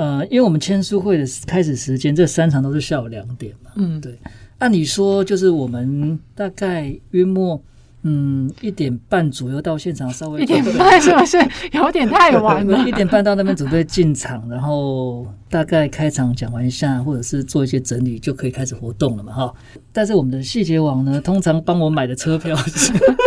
[0.00, 4.18] 呃，因为我们签书会的开始时间这三场都是下午两点嘛，嗯，对，
[4.56, 7.62] 按理说就是我们大概约莫
[8.00, 11.36] 嗯一点半左右到现场，稍微一点半是不是
[11.72, 12.88] 有点太晚了？
[12.88, 19.52] 一点半到那边准备进场，然后大概开场讲完一下，或者是做一些整理，就可以开始活动了嘛，哈。
[19.92, 22.56] 但是我们的细节网呢，通常帮我买的车票，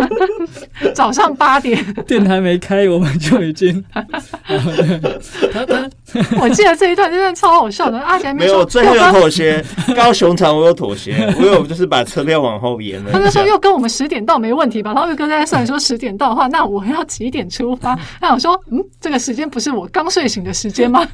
[0.96, 3.84] 早上八点，电台没开，我们就已经，
[6.40, 8.00] 我记得这一段真的超好笑的。
[8.00, 9.62] 阿姐还没有，最后有妥协。
[9.94, 13.44] 高雄场我有妥协， 我有就是把车票往后延了他就说。
[13.44, 14.94] 又跟我们十点到没问题吧？
[14.94, 18.00] 然后又跟大家算说十点到的话，那我要几点出发？
[18.22, 21.06] 那我说，嗯，这个时间不是我刚睡醒的时间吗？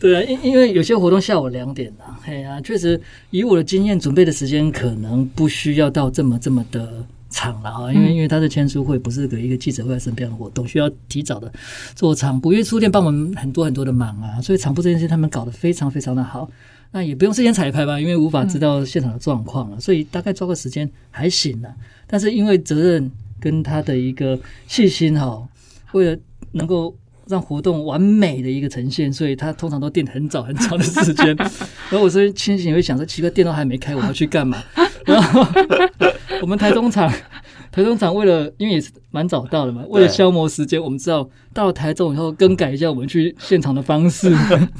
[0.00, 3.00] 对啊，因因为有些活动下午两点啊，嘿呀、确实
[3.30, 11.52] 以我的经验，准备的时间可能不需要到这么这么的长了哈，因为因为他的签书会不是给一个记者会什么样的活动，需要提早的
[11.94, 16.48] 做场部，因为书店帮我们很多很多的忙啊，所以场部这件事他们搞得非常非常的好。
[16.92, 21.74] 那也不用事先彩排吧，因为无法知道现场的状况了，所以大概抓个时间还行啊。
[22.06, 25.44] 但是因为责任跟他的一个细心哈，
[25.90, 26.16] 为了
[26.52, 26.94] 能够
[27.28, 31.34] 让活动完美的一个呈现，所以他通常都定很早很早的时间。
[31.90, 34.62] 然后我这边清醒也会想说，奇怪，店都还没开，我要去干嘛？
[35.06, 35.46] 然后
[36.40, 37.10] 我们台中场，
[37.70, 44.34] 台中场为了因为也是蛮早到的嘛，为了消磨时间，我们知道到了台中以后更改一下我们去现场的方式。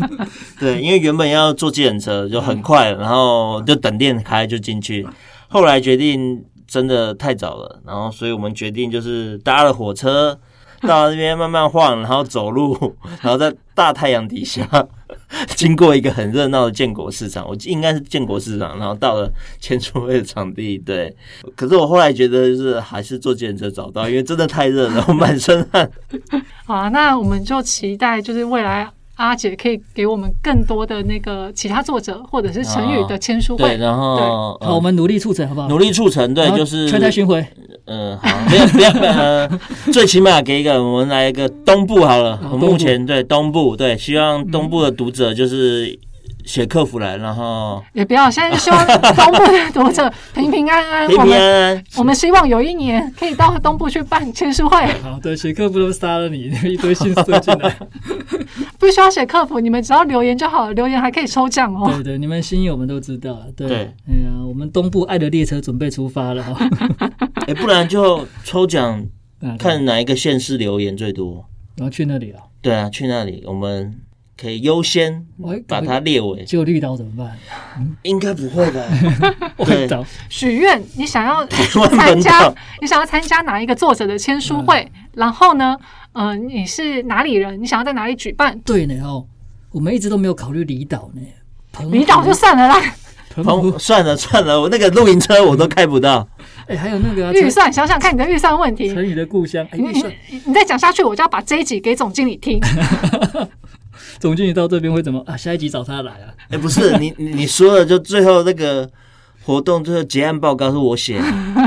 [0.59, 5.07] 对，因为原本要坐计程车就很快，然后就等店开就进去。
[5.49, 10.39] 后来决定真的太早了，然后所以我们决定就是搭了火车，
[10.87, 14.67] 到那边慢慢晃，然后走路， 然后在大太阳底下，
[15.57, 20.79] 经过一个很热闹的建国市场，我应该是建国市场，然后到了签书会的场地。
[20.79, 21.15] 对，
[21.57, 25.91] 可是我后来觉得就是还是坐电车找到，因为真的太热了，我满身汗。
[26.67, 33.77] 好啊，那我们就期待就是未来阿姐可以给我们更多的那个其他作者或者是成语的签书对，会。
[33.77, 35.69] 然后好，我们努力促成，好不好？
[35.69, 37.47] 努力促成，对，就是全台巡回，
[37.87, 39.49] 嗯，好，不要不要，呃，
[39.93, 42.41] 最起码给一个，我们来一个东部好了。
[42.51, 45.97] 我们目前对东部，对，希望东部的读者就是
[46.45, 51.09] 写客服来，然后也不要，现在就希望东部的读者 平平安安。
[51.09, 51.85] 平平我们安安。
[51.97, 57.77] 我们希望有一年可以到东部去办签书会， 好，对，写客服都杀了你，一堆信塞进来。
[58.79, 61.91] 不需要写客服，你们只要留言就好了，留言还可以抽奖哦。
[61.95, 63.47] 对对，你们心意我们都知道了。
[63.57, 66.69] 对，对哎呀，我们东部爱的列车准备出发了哈。
[67.47, 69.07] 哎，不然就抽奖，
[69.59, 71.47] 看哪一个县市留言最多。
[71.77, 73.99] 然后去那里了，对啊，去那里我们
[74.37, 75.25] 可以优先
[75.67, 76.45] 把它列为。
[76.45, 77.37] 就绿岛怎么办？
[78.03, 78.81] 应该不会吧？
[79.57, 84.91] 我对岛许愿，你想要湾参加，你想要参加哪一个作者的签书会？
[85.13, 85.77] 然后呢，
[86.13, 87.61] 呃，你是哪里人？
[87.63, 88.59] 你想要在哪里举办？
[88.61, 89.25] 对呢哦，
[89.71, 91.21] 我们一直都没有考虑离岛呢。
[91.91, 92.81] 离岛就算了啦，
[93.35, 96.29] 澎湖算了算了，我那个露营车我都开不到。
[96.67, 98.93] 哎，还有那个啊预算想想看你的预算问题。
[98.95, 102.61] 成语的故乡，哎，你你预算你你再讲下去，我就要把这一集给总经理听。
[104.19, 105.37] 总经理到这边会怎么啊？
[105.37, 106.33] 下一集找他来啊？
[106.51, 108.89] 哎、不是你你你说的，就最后那个
[109.45, 111.21] 活动最后结案报告是我写，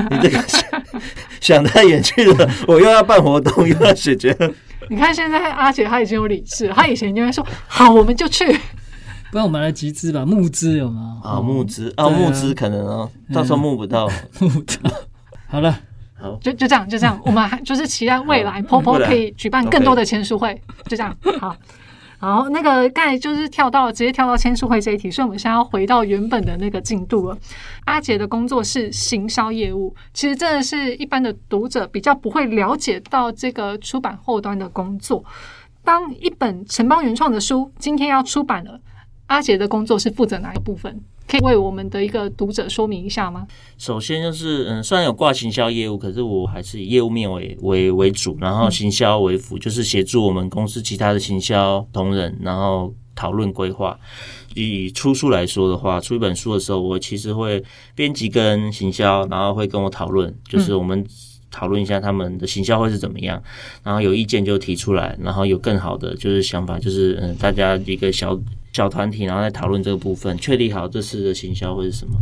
[0.10, 0.64] 你这个想
[1.40, 4.54] 想太远去了，我又要办活动，又要写结案。
[4.90, 8.46] 你看现在阿姐她已经有理智了，她以前就会说好，我们就去。
[9.30, 11.20] 不然我们来集资吧，募资有吗？
[11.22, 14.10] 啊，募资对啊哦，募资可能哦，到时候募不到。
[14.40, 14.90] 募不到。
[15.48, 15.78] 好了，
[16.18, 21.14] 好，就就这样，就这样，我们还就是期待未来婆婆未来可以举办更多的签书会，就这样。
[21.42, 21.54] 好，
[22.20, 27.38] 然后，那个刚才就是跳到直接跳到签书会这一题，所以我们现在要回到原本的那个进度了。
[27.86, 35.24] 阿杰的工作是行销业务，其实真的是一般的读者比较不会了解到这个出版后端的工作。
[35.84, 38.80] 当一本城邦原创的书今天要出版了，
[39.28, 41.00] 阿杰的工作是负责哪一个部分？
[41.28, 43.46] 可以为我们的一个读者说明一下吗？
[43.78, 54.00] 首先就是嗯，虽然有挂行销业务，可是我还是以业务面为为为主，然后行销为辅，就是协助我们公司其他的行销同仁，然后讨论规划。
[54.56, 57.62] 以出书来说的话，出一本书的时候，我其实会
[57.94, 61.06] 编辑跟行销，然后会跟我讨论，就是我们
[61.52, 63.44] 讨论一下他们的行销会是怎么样，
[63.84, 68.40] 然后有意见就提出来，然后有更好的就是想法，就是嗯，大家一个小
[68.78, 72.13] 小团体，然后再讨论这个部分，确立好这次的行销会是什么。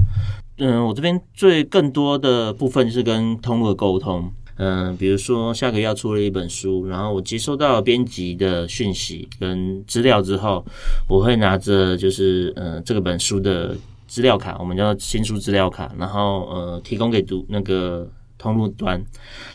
[0.59, 4.31] 嗯，我这边最更多的部分是跟通路的沟通。
[4.55, 10.63] 嗯，比如说下个月要出了一本书，然后我接收到编辑的讯息跟资料之后，
[11.09, 13.75] 我会拿着就是嗯这个本书的
[14.07, 19.03] 资料卡，我们叫新书资料卡，然后呃提供给读那个通路端。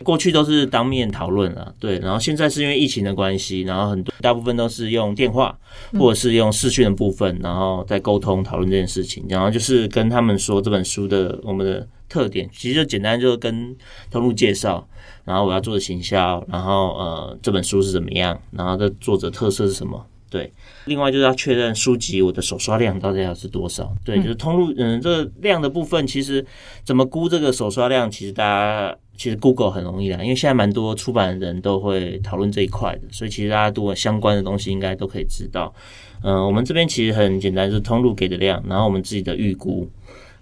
[0.03, 5.59] 过去都是当面讨论啊，对，然后现在是因为疫情的关系，然后很多大部分都是用电话
[5.99, 13.77] 或者是用视讯的部分，然后再沟通讨论这件事情，然后就是跟他们说这本书的我们的特点，其实就简单就是跟
[14.11, 14.87] 通路介绍，
[15.25, 20.07] 然后我要做的行销，然后呃这本书是怎么样，然后的作者特色是什么。
[20.31, 20.51] 对，
[20.85, 23.93] 另外就是要确认书籍我的手刷量到底要是多少。
[24.05, 26.45] 对，就是通路，嗯，这个量的部分，其实
[26.85, 35.75] 怎么估这个手刷量，其实大家其实 Google 很容易啦，因为现在蛮多出版人都会讨论这一块的，所以其实大家读相关的东西应该都可以知道。
[36.23, 39.91] 嗯、我们这边其实很简单，就是通路给的量，然后我们自己的预估，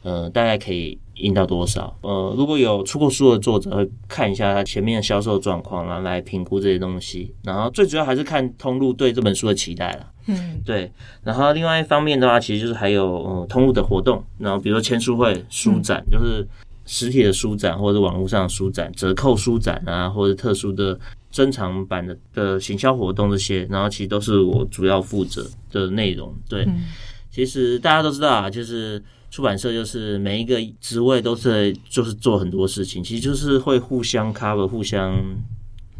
[0.02, 1.96] 呃，大概可以印到多少？
[2.02, 7.34] 呃，如果有出过书的作者会看一下他前面的销售状况，然后来评估这些东西。
[7.42, 10.06] 然后最主要还是看通路对这本书的期待了。
[10.26, 10.90] 嗯，对，
[11.24, 16.46] 然后另外一方面的话，其实就是还有呃通路的活动，然后比如说签书会、书展，就是
[16.86, 20.98] 实体的书展或者网络上的书展、折扣书展啊，或者特殊的
[21.30, 26.34] 珍藏版的的行销活动这些，然后其实都是我主要负责的内容。
[26.48, 26.84] 对，嗯
[27.30, 29.00] 其实大家都知道啊，就是
[29.30, 35.14] 出版社就是每一个职位都是就是做很多事情，其实就是会互相 cover、互相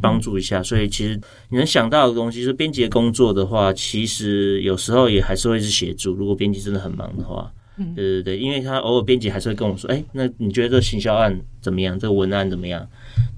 [0.01, 0.63] 帮助一下。
[0.63, 1.21] 所以其实
[1.51, 6.15] 你能想到的东西，就是编辑的工作的话，其实有时候也还是会是协助。
[6.15, 11.99] 如果编辑真的很忙的话，嗯对对对，因为他偶尔编辑还是会跟我说，哎，那你觉得这个行销案怎么样？
[11.99, 12.85] 这个文案怎么样？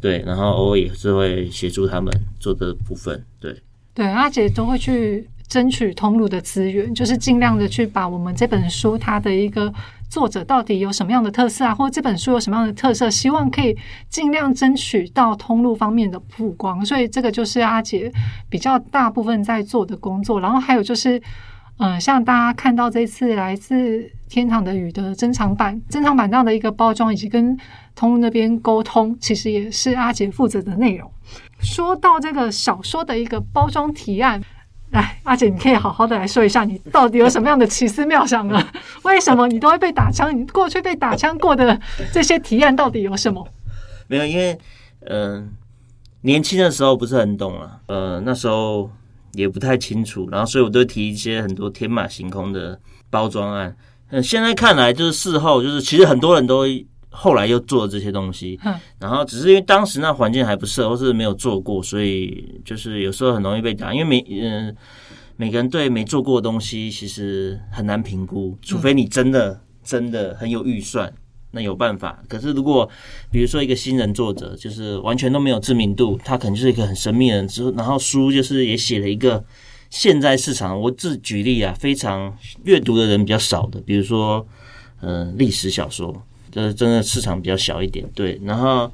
[0.00, 3.22] 对，然后偶尔也是会协助他们做的部分。
[3.38, 3.54] 对，
[3.92, 9.70] 对，阿姐都会去争取通路的资源，就是尽量的去把我们这本书它的一个
[10.08, 13.76] 作者到底有什么样的特色啊，或者这本书有什么样的特色，希望可以
[14.08, 16.86] 尽量争取到通路方面的曝光。
[16.86, 18.12] 所以这个就是阿杰
[18.48, 20.40] 比较大部分在做的工作。
[20.40, 21.20] 然后还有就是，
[21.78, 27.58] 嗯、像大家看到这次来自天堂的雨的珍藏版，珍藏版这样的一个包装，以及跟
[27.96, 31.10] 通路那边沟通，其实也是阿杰负责的内容。
[31.60, 34.40] 说到这个小说的一个包装提案，
[34.90, 38.60] 来，阿姐，你可以好好的来说一下，你到底有什么样的奇思妙想呢？
[39.02, 40.36] 为什么你都会被打枪？
[40.36, 41.80] 你过去被打枪过的
[42.12, 43.46] 这些提案到底有什么？
[44.08, 44.58] 没有，因为
[45.06, 45.48] 嗯、呃
[46.22, 48.90] 年轻的时候不是很懂啊，呃，那时候
[49.32, 52.78] 也不太清楚，然后所以我都提一些很多天马行空的
[53.08, 53.74] 包装案。
[54.10, 56.64] 嗯，现在看来就是事后，就是其实很多人都
[57.10, 58.58] 后来又做了这些东西。
[58.64, 64.74] 嗯，然后只是因为当时那环境还不适合，或是没有做过，所以就是有时候很容易被打，因为每嗯、
[65.36, 71.12] 每个人对没做过的东西其实很难评估，除非你真的真的很有预算。
[71.52, 72.88] 那有办法，可是如果
[73.28, 79.44] 比如说一个新人作者，就是完全都没有知名度，他可能就是一个很神秘的人，之后然后书就是也写了一个
[79.88, 84.46] 现在市场，我自举例啊，非常阅读的人比较少的，比如说
[85.00, 88.90] 嗯、呃历史小说，就是真的市场比较小一点，对，然后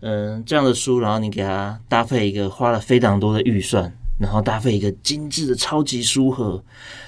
[0.00, 6.62] 嗯、这样的书，然后你给它搭配一个花了非常多的预算，然后搭配一个精致的超级书盒，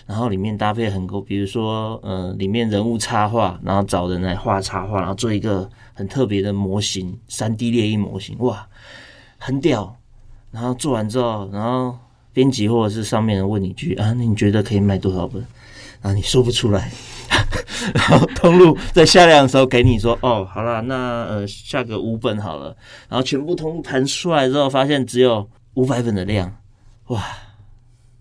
[0.07, 8.67] 然后里面搭配很多，比如说呃里面人物插画，然后找人来画插画，然后做一个很特别的模型，三 D 猎鹰模型，哇，
[9.39, 9.97] 很屌。
[10.51, 11.97] 然后做完之后，然后
[12.33, 15.41] 编辑或者是上面人问你一句啊，那你觉得可以卖多少本？
[16.03, 16.91] 然后你说不出来，
[17.95, 22.77] 然后通路在下量的时候给你说，哦，好了，那呃下个五本好了，
[23.09, 26.57] 然后全部通路盘出来之后，发现只有五百本的量，
[27.07, 27.23] 哇！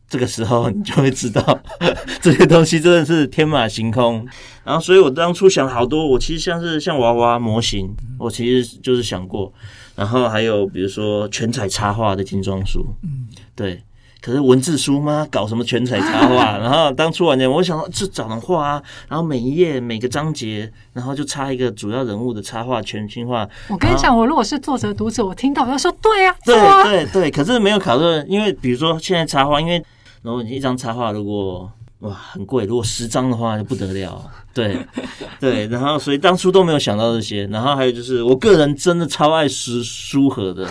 [0.07, 1.59] 这个时候你就会知道，
[2.19, 4.27] 这些东西真的是天马行空。
[4.63, 7.87] 然后，所以我当初想好多，我其实像是像娃娃模型，
[8.17, 9.53] 我其实就是想过。
[9.95, 13.83] 然后还有比如说全彩插画的精装书，嗯，对。
[14.21, 15.25] 可是文字书吗？
[15.31, 16.57] 搞什么全彩插画？
[16.59, 23.47] 然后当初完全，我想说这找人画啊，然后每一页每个章节，然后就插一个主要人物的插画，全新画。
[23.69, 29.81] 我跟你讲，我如果是作者读者，我听到我就说对啊，对啊，对对，可是没有考虑，因为比如说现在插画，因为
[30.21, 34.21] 然后你一张插画如果哇很贵，如果十张的话就不得了，
[34.53, 34.77] 对
[35.39, 40.67] 对，然后所以当初都没有想到这些，然后还有就是我个人真的超爱书书盒的，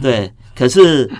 [0.00, 1.10] 对，可是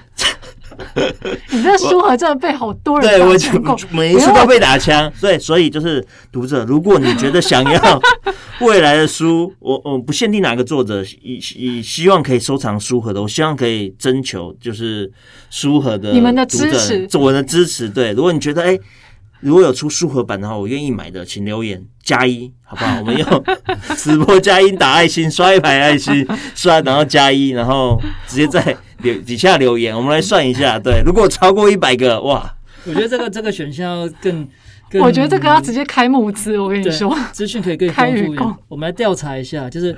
[1.51, 8.03] 你这书盒真的被好多人对我每一次都被打枪，对，所以就是读者，如果你觉得想要
[8.61, 15.11] 未来的书，我我不限定哪个作者，以以希望可以收藏书盒的，我希望可以征求就是
[15.51, 17.89] 书盒的你们的支持我的支持。
[17.89, 18.79] 对，如果你觉得哎、
[19.41, 22.99] 如果有出书盒版的话，我愿意买的，请留言加一，好不好？
[23.01, 23.45] 我们用
[23.97, 30.79] 直播加一打爱心，刷一排爱心， 刷然后加一，然后直接在留底下留言，我们来算一下。
[30.79, 32.55] 对， 如果超过一百个，哇！
[32.87, 34.49] 我觉得这个这个选项要更
[34.91, 38.55] 更，我觉得这个要直接开募资，我跟你说，资讯可以更开丰富一点。
[38.69, 39.89] 我们来调查一下，就是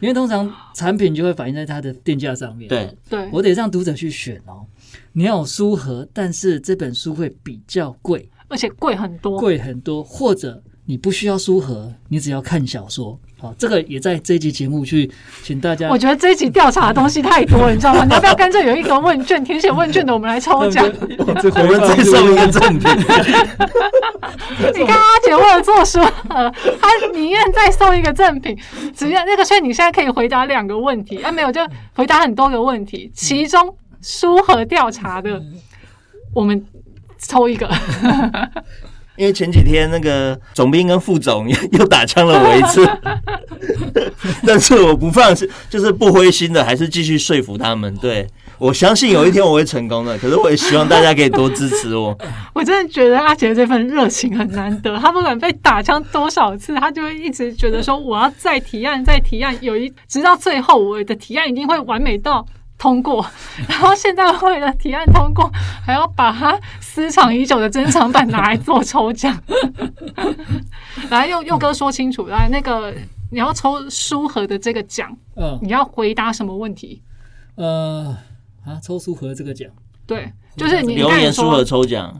[0.00, 2.68] 因为通常产品就会反映在它的定价上面。
[2.68, 4.64] 对，对，我得让读者去选哦。
[5.12, 9.38] 你要有书盒，但是这本书会比较贵，而且贵很多。
[9.38, 13.18] 贵很多，或者你不需要书盒，你只要看小说。
[13.38, 15.10] 好，这个也在这一集节目去
[15.42, 15.96] 请大家我。
[15.96, 18.04] 觉得这一集调查的东西太多了，你知道吗？
[18.04, 20.84] 你要不要干脆有一个问卷，填写问卷的，我们来抽奖？
[21.16, 22.90] 我我们再送一个赠品。
[24.76, 28.54] 你看阿姐为了做书盒，她宁愿再送一个赠品，
[28.94, 31.62] 只要那个，所以你现在可以回答两个问题，啊，没有就
[31.94, 35.40] 回答很多个问题，其中书盒调查的，
[36.34, 36.62] 我们
[37.26, 37.68] 抽一个。
[39.16, 42.88] 因为前几天那个总兵跟副总又 又打枪了我一次，
[44.46, 47.94] 但是我不放是就是不灰心的，还是继续说服他们。
[47.98, 52.16] 对我相信有一天我会成功的，可是我也希望大家可以多支持我。
[52.54, 62.46] 我真的觉得阿杰这份热情很难得，他不管被打枪多少次，他就会一直觉得说我要再提案，再提案，有一直到最后我的提案一定会完美到
[62.80, 63.24] 通过。
[63.68, 65.48] 然后现在为了提案通过，
[65.86, 69.38] 还要把他私藏已久的珍藏版拿来做抽奖。
[71.10, 72.92] 来，佑佑哥说清楚，来那个
[73.30, 77.02] 你要抽书盒的这个奖，嗯你要回答什么问题？
[77.56, 78.16] 呃
[78.64, 79.70] 啊，抽书盒这个奖，
[80.06, 82.14] 对，就是你留言书盒抽奖，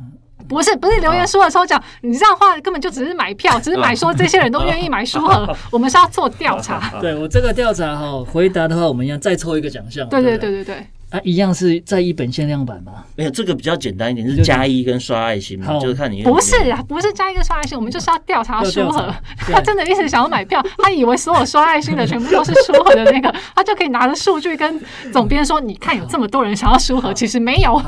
[0.51, 6.93] 不是不是留言书的抽奖，你这样的话根本就只是买票， 只是买说这些人都愿意买书盒， 我们是要做调查。
[7.01, 10.09] 对我这个调查哈，回答的话，我们要再抽一个奖项。
[10.09, 13.05] 对对不对对对，啊，一样是在一本限量版嘛。
[13.15, 24.81] 没有这个比较简单一点，是加一跟刷爱心嘛，就是看你不是啊，不是加一个刷爱心，我们就是要调查书盒他真的一直想要买票，他以为所有刷爱心的全部都是书盒的那个，他就可以拿着数据跟
[25.13, 27.81] 总编说：“你看有这么多人想要书盒，其实没有。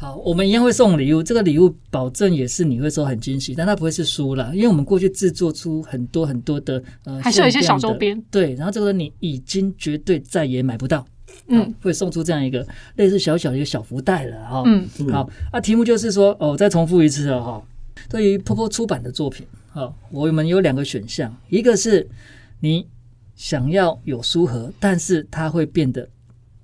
[0.00, 11.04] 好，我们一样会送礼物，这个礼物保证也是你会收很惊喜，但它不会是书啦，因为我们过去制作出很多很多的呃，还是有一些小周边，对，然后这个你已经绝对再也买不到，
[11.48, 17.60] 嗯，会送出这样一个类似小小的一个小福袋了哈，嗯，好，啊，题目就是说，哦，再重复一次了，哈，
[18.08, 22.08] 对于波波出版的作品，好，我们有两个选项，一个是
[22.60, 22.86] 你
[23.34, 26.08] 想要有书盒，但是它会变得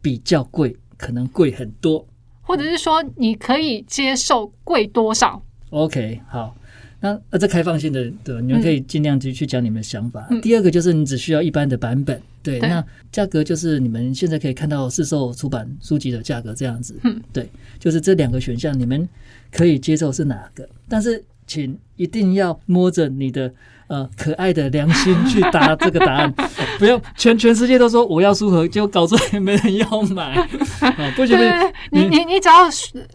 [0.01, 2.07] 比较贵，可能贵很多。
[2.45, 6.55] 或者是说你可以接受贵多少？OK，好，
[7.01, 10.27] 那呃，这开放性的，对，你们可以尽量去去讲你们的想法。
[10.31, 10.41] 嗯。
[10.41, 12.69] 第二个就是你只需要一般的版本，对，对。
[12.69, 19.09] 那价格就是你们现在可以看到市售出版书籍的价格这样子，嗯，对，就是这两个选项你们
[19.51, 20.69] 可以接受是哪个？
[20.89, 23.53] 但是请一定要摸着你的
[23.95, 26.33] 呃可爱的良心去答这个答案，
[26.79, 30.49] 不要全全世界都说我要书盒，结果搞出来没人要买，啊，
[31.17, 32.69] 不行不行你你你只要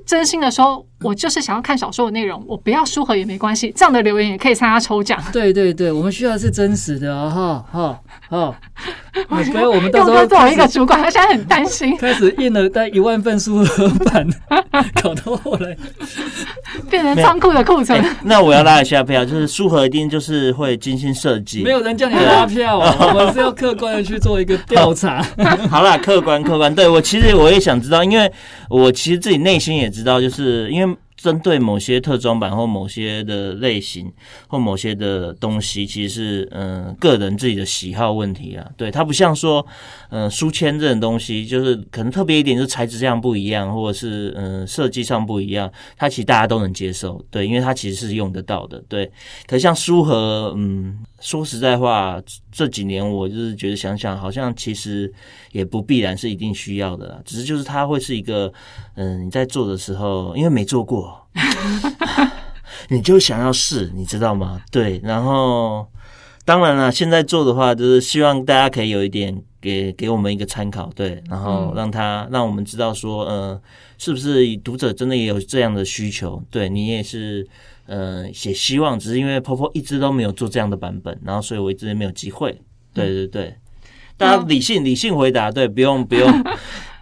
[0.06, 5.22] 真心的说，我就是想要看小说的内容，我不要书盒也没关系，这样的留言也可以参加抽奖。
[5.34, 7.30] 对对对，我们需要的是真实的哦，
[7.72, 8.00] 哈哈
[8.30, 8.56] 哈，
[9.51, 14.28] 不要我们到时候作为一个主管，他现在很担心，开始印了带一万份书盒版，
[15.01, 15.76] 搞到后来
[16.89, 17.99] 变成仓库的库存。
[17.99, 21.63] 哎那我要拉一下票，就是书盒一定就是会精心设计。
[21.63, 25.24] 没有人叫你拉票啊，我们是要客观的去做一个调查。
[25.70, 28.32] 好啦，客观客观，对我其实我也想知道，因为
[28.70, 34.11] 我其实自己内心也知道，就是因为针对某些特装版或某些的类型
[34.47, 38.65] 或某些的东西，其实是嗯、个人自己的喜好问题啊。
[38.78, 39.65] 对，它不像说
[40.09, 47.24] 嗯、书签这种东西，就是可能特别一点，就是材质上不一样，或者是嗯、设计上不一样，它其实大家都能接受。
[47.30, 48.82] 对，因为它其实是用得到的。
[48.88, 49.11] 对，
[49.45, 55.11] 可像书和，嗯，说实在话，这几年我就是觉得想想，好像其实
[55.51, 58.51] 也不必然是一定需要的啦，只是就是它会是一个，
[58.95, 61.28] 嗯，你在做的时候，因为没做过，
[62.89, 64.61] 你就想要试，你知道吗？
[64.72, 65.86] 对，然后
[66.45, 73.61] 当然了，现在做的话，就是希望大家可以有一点给给我们一个参考，对，然后让他让我们知道说，呃，
[73.97, 76.41] 是不是读者真的也有这样的需求？
[76.49, 77.47] 对你也是。
[77.90, 82.62] 呃，写希望，只是因为 Popo 一直都没有做这样的版本，然后所以我一直没有机会。
[82.94, 83.56] 对对对，
[84.16, 86.32] 大家理性理性回答，对，不用不用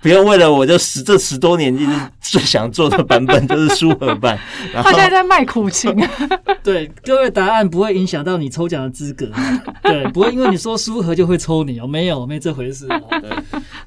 [0.02, 1.91] 不要为了我就十这十多年一直
[2.22, 4.38] 最想做的版本就是书盒版，
[4.74, 5.93] 然后他现在在卖苦情，
[6.64, 9.30] 对，各位答案不会影响到你抽奖的资格，
[9.84, 13.02] 对，不会因为你说书盒就会抽你哦，没有没这回事哦。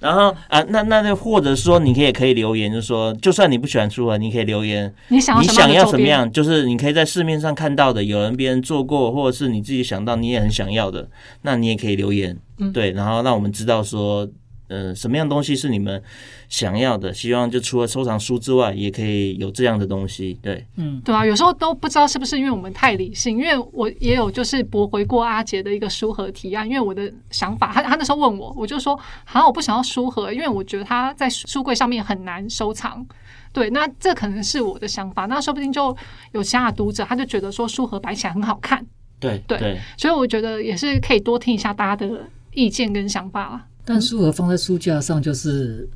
[0.00, 5.70] 然后啊，那那那或者说你可以也可以留言，就是说，就算你不喜欢书盒，你可以留言，你想要你想？
[5.72, 11.08] 要什么样，就是你可以在市面上看到的，有人别人做过，或者是你自己想到你也很想要的，
[11.42, 12.72] 那你也可以留言，嗯。
[12.72, 14.26] 对，然后让我们知道说，
[14.70, 16.00] 呃，什么样东西是你们
[16.48, 33.04] 想要的，希望就除了收藏书之外，也可以有这样的东西，对，嗯，对啊，有时候都不知道是不是因为我们太理性，因为我也有就是驳回过阿杰的一个书盒提案，因为我的想法，他他那时候问我，我就说，好像我不想要书盒，因为我觉得他在书柜上面很难收藏。
[33.52, 35.96] 对，那这可能是我的想法，那说不定就
[36.30, 38.86] 有其他的读者，他就觉得说书盒摆起来很好看，
[39.18, 43.66] 对对对，所以我觉得也是可以多听一下大家的意见跟想法啦。
[43.84, 45.88] 但书盒放在书架上就是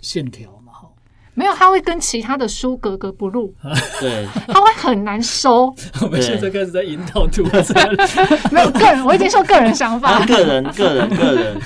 [0.00, 0.88] 线条嘛，哈。
[1.34, 3.54] 没有，它会跟其他的书格格不入，
[4.00, 5.72] 对，它会很难收。
[6.02, 7.74] 我们现在开始在引导读者，
[8.50, 10.26] 没有个人，我已经说个人想法啊，。
[10.26, 11.60] 个人个人个人，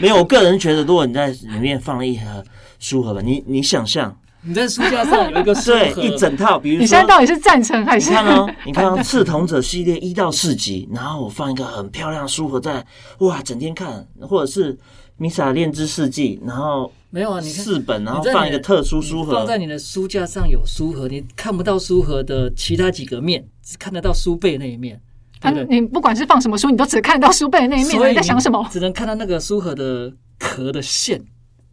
[0.00, 2.42] 没有，我个人觉得，如果你在里面放了一盒
[2.78, 4.16] 书盒吧，你你想象，
[4.46, 8.10] 你在书架上有一个书 对，一整套，比如说你现在到底是赞成还你是？
[8.10, 12.84] 看哦， 你看哦，《赤瞳者》系列一到四集，然后我放一个很漂亮的书盒在，
[13.18, 14.74] 哇，整天看，或者是
[15.16, 17.40] 《米莎炼之世纪》，然后没有啊？
[17.40, 25.00] 你看四本，然后放一个特殊书盒放，在你的书架上有书盒，你看不到书盒的其他几个面，只看得到书背那一面，
[25.40, 25.80] 啊对不对？
[25.80, 28.64] 你不管是放什么书，你都只看得到书背的那一面，所以你在想什么？
[28.70, 31.20] 只能看到那个书盒的壳的线，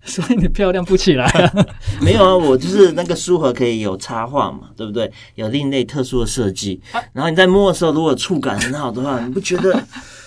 [0.03, 1.65] 所以你漂亮不起来啊。
[2.01, 5.11] 没有啊，我就是那个书盒可以有插画嘛，对不对？
[5.35, 6.81] 有另类特殊的设计，
[7.13, 9.81] 然后你在摸的时候，如果触感很好的话，你不觉得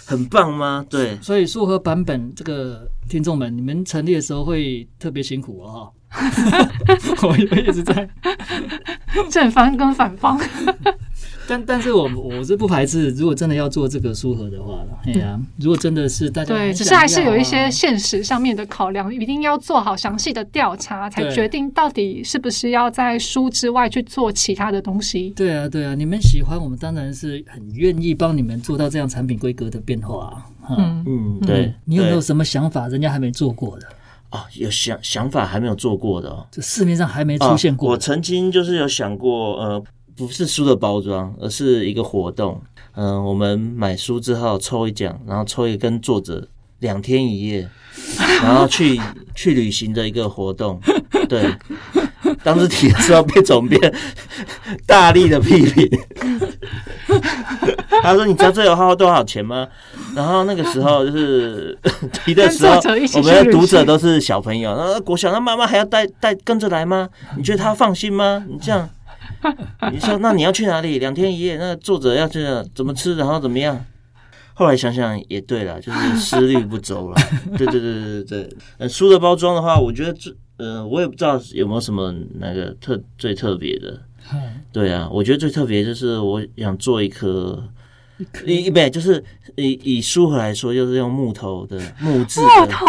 [0.04, 0.84] 很棒吗？
[0.88, 5.92] 对，所以书盒版本这个听众们，你们成立的时候会特别辛苦哦哈。
[7.22, 8.08] 我会一直在，
[9.28, 10.40] 正方跟反方，
[11.48, 25.30] 但但是我我是不排斥，如果真的要做这个书盒的话了，哎呀，如果真的是大家对，只是还是有一些现实上面的考量，一定要做好详细的调查，才决定到底是不是要在书之外去做其他的东西。
[25.30, 30.76] 对啊，对啊，你们喜欢，我们当然是很愿意帮你们做到这样产品规格的变化啊。
[30.76, 32.88] 嗯，嗯，对，你有没有什么想法？
[32.88, 33.86] 人家还没做过的，
[34.30, 39.84] 哦，有想想法还没有做过的哦，这市面上还没出现过我曾经就是有想过，呃，
[40.16, 42.62] 不是书的包装，而是一个活动。
[42.94, 46.48] 嗯、我们买书之后抽一奖，然后抽一个跟作者
[46.78, 47.68] 两天一夜，
[48.42, 48.98] 然后去
[49.34, 50.80] 去旅行的一个活动。
[51.28, 51.54] 对，
[52.42, 53.94] 当时提的时候被总编
[54.86, 55.88] 大力的批评。
[58.02, 59.66] 他说：“你知道这有花多少钱吗？”
[60.14, 61.76] 然后那个时候就是
[62.24, 62.76] 提的时候
[63.14, 67.08] 我们的读者都是小朋友，然后国小，那妈妈还要带带跟着来吗？
[67.36, 68.44] 你觉得他放心吗？
[68.48, 68.88] 你这样，
[69.92, 70.98] 你说那你要去哪里？
[70.98, 73.84] 两天一夜，那作者要去哪怎么吃，然后怎么样？
[74.54, 77.16] 后来想想也对了，就是思虑不周了。
[77.58, 78.48] 对对对对
[78.78, 84.00] 对书的包装的话，我觉得这呃，我也不知道有没有什么那个特最特别的。
[84.32, 84.40] 嗯
[84.72, 87.62] 对啊，我觉得最特别就是我想做一颗，
[88.46, 89.22] 一一不就是
[89.56, 92.86] 以以书盒来说，就是用木头的木质的，木头，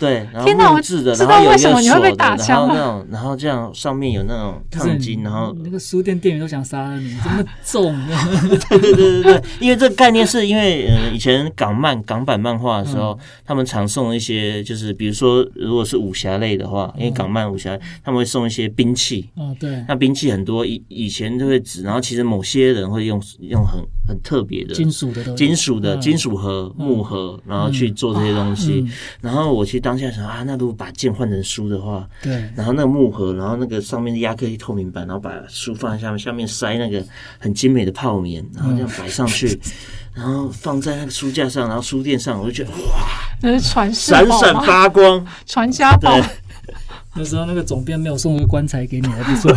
[0.00, 8.06] 对，然后木质的，知道然后有一为什么你会个锁的，被打枪了然后那种，然后这样上面有那种就是烫金，然后那个书店店员都想杀了你，这么重，
[8.70, 23.78] 对对对对对，因为这个概念是因为呃以前港漫港版漫画的时候，他们常送一些，就是比如说如果是武侠类的话，因为港漫武侠他们会送一些兵器，哦，对，那兵器很多以以前就会指，然后其实某些人会用用很
[24.08, 28.82] 很特别的金属的金属的嗯金属盒、木盒，然后去做这些东西。
[28.86, 28.90] 嗯
[29.20, 37.04] 然后我其实当下想啊，那如果把剑换成书的话，对，然后那个木盒，然后那个上面压克力透明板，然后把书放在下面，下面塞那个
[37.40, 39.58] 很精美的泡棉，然后这样摆上去，
[40.14, 43.08] 然后放在那个书架上，然后书店上，我就觉得哇，
[43.42, 44.54] 那是传世闪闪？
[44.64, 45.26] 发光。
[45.44, 46.24] 传家宝对，
[47.16, 49.52] 那时候那个总编没有送个棺材给你，还不错。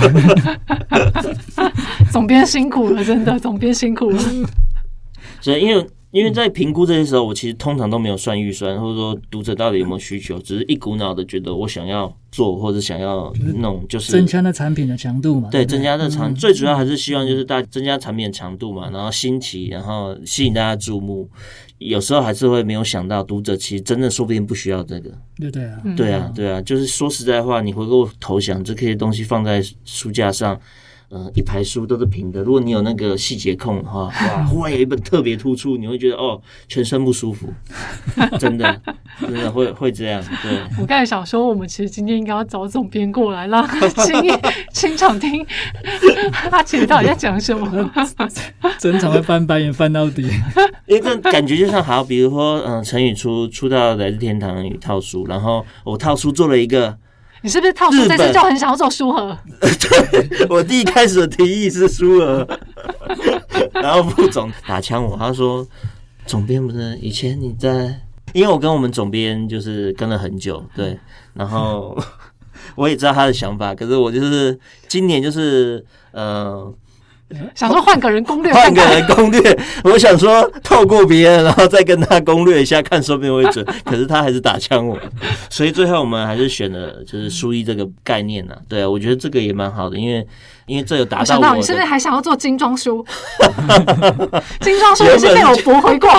[2.11, 4.19] 总编辛苦了，真的，总编辛苦了。
[5.41, 16.35] 所以因为因为在评估这些时候，我其实通常都没有算预算，或者说读者到底有没有需求，只是一股脑的觉得我想要做或者想要弄，就是增加那产品的强度嘛，对，增加的长，嗯。
[16.35, 21.27] 最主要还是希望就是大增加产品的强度嘛，然后新奇，然后吸引大家注目。
[21.79, 25.09] 有时候还是会没有想到，读者其实真的说不定不需要这个。
[25.37, 25.95] 对对啊，嗯。
[25.95, 30.57] 对啊，对啊，就是说实在话，你回过头想，这些东西放在书架上，
[31.13, 32.41] 嗯、一排书都是平的。
[32.41, 37.47] 如果你有那个细节控的话，哇，忽然有一本特别突出，你会觉得哦，全身不舒服，
[38.39, 38.81] 真的，
[39.21, 40.23] 真的会会这样。
[40.41, 44.15] 对，我刚才想说，我们其实今天应该要找总编过来，让他亲
[44.73, 45.45] 亲场听
[46.49, 47.91] 他其实到底在讲什么。
[48.79, 50.23] 整场会翻白眼翻到底。
[50.87, 56.97] 因为这感觉就像好，比如说，嗯、陈宇出出到《来自天堂的女》套书，然后我套书做了一个，
[57.43, 59.37] 你是不是套书日本这次就很想要做书盒？
[60.49, 62.47] 我第一开始的提议是舒儿，
[63.75, 65.67] 然后副总打枪我，他说
[66.25, 67.99] 总编不是以前你在，
[68.31, 70.97] 因为我跟我们总编就是跟了很久，对，
[71.33, 71.97] 然后
[72.75, 76.73] 我也知道他的想法，可是我就是今年就是呃
[77.55, 78.81] 想说换个人攻略换个。
[78.83, 83.65] 人攻略， 我想说透过别人，然后再跟他攻略一下，看说不定会准。
[83.85, 84.97] 可是他还是打枪我，
[85.49, 90.25] 所以最后我们还是选了就是书衣这个概念呐、对啊，我觉得这个也蛮好的，因为
[90.67, 93.03] 因为这有达到我我想到你是不是还想要做精装书？
[94.61, 96.09] 精装书也是被我驳回过。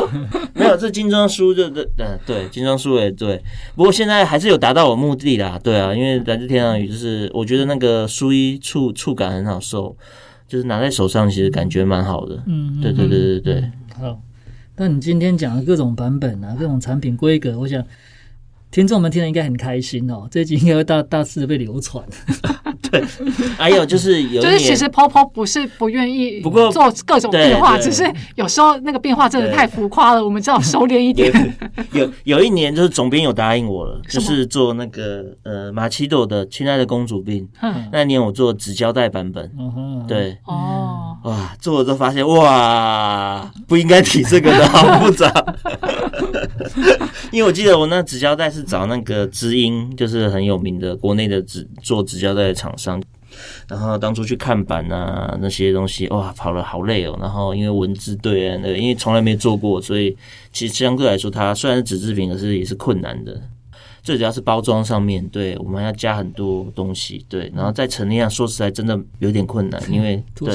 [0.53, 3.41] 没有这精装书就对嗯对精装书也对，
[3.77, 9.97] 不过现在还是有达到我目的啦，对啊，因为来自天堂鱼就是我觉得那个书衣触触感很好受，
[10.55, 13.71] 就是拿在手上其实感觉蛮好的，嗯，对对对对对。
[13.99, 14.23] 好，
[14.77, 17.85] 那你今天讲的各种版本啊，各种产品规格，我想
[18.71, 20.29] 听众们听了应该很开心哦。
[20.31, 22.07] 这集应该会大大肆地被流传。
[23.59, 31.57] 还有就是有就是其实 Popo 不是不愿意不过做各种变化，只是有时候那个变化真的太浮夸了，我们只好收敛一有点。
[31.93, 37.45] 有 有一年，就是总编有答应我了，就是做那个呃马奇朵的《亲爱的公主病》。
[37.63, 39.51] 嗯，那年我做纸胶带版本，
[40.09, 45.33] 对，哦，哇，做了之后发现哇，不应该提这个的，好复杂。
[47.33, 53.03] 因为我记得我那纸胶带是找那个知音，就是很有名的国内的纸做纸胶带的厂商。
[53.67, 57.19] 然后当初去看板啊那些东西，哇，跑了好累哦。
[57.21, 60.17] 然后因为文字对啊，因为从来没做过，所以
[60.53, 63.41] 其实相对来说，它虽然是纸制品，可是也是困难的。
[64.05, 70.47] 最主要是包装上面，对我们要加很多东西，对，然后在陈列上说实在真的有点困难， 因为对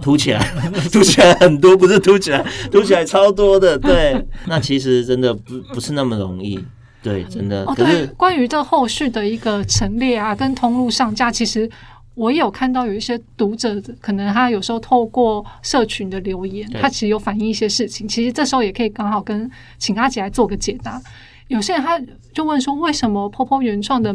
[0.00, 6.56] 凸起来，凸起来， 凸起来很多，不是凸起来，凸起来超多的，对， 那其实真的不不是那么容易，
[7.02, 11.68] 对，真的，哦，可对是，关于这后续的一个陈列啊，跟通路上架，其实
[12.14, 18.06] 我也有看到有一些读者，可能他有时候透过社群的留言，他其实有反映一些事情。
[18.06, 21.02] 其实这时候也可以刚好跟请阿姐来做个解答。
[21.48, 22.00] 有些人他
[22.32, 24.14] 就问说，为什么 POPO 原创的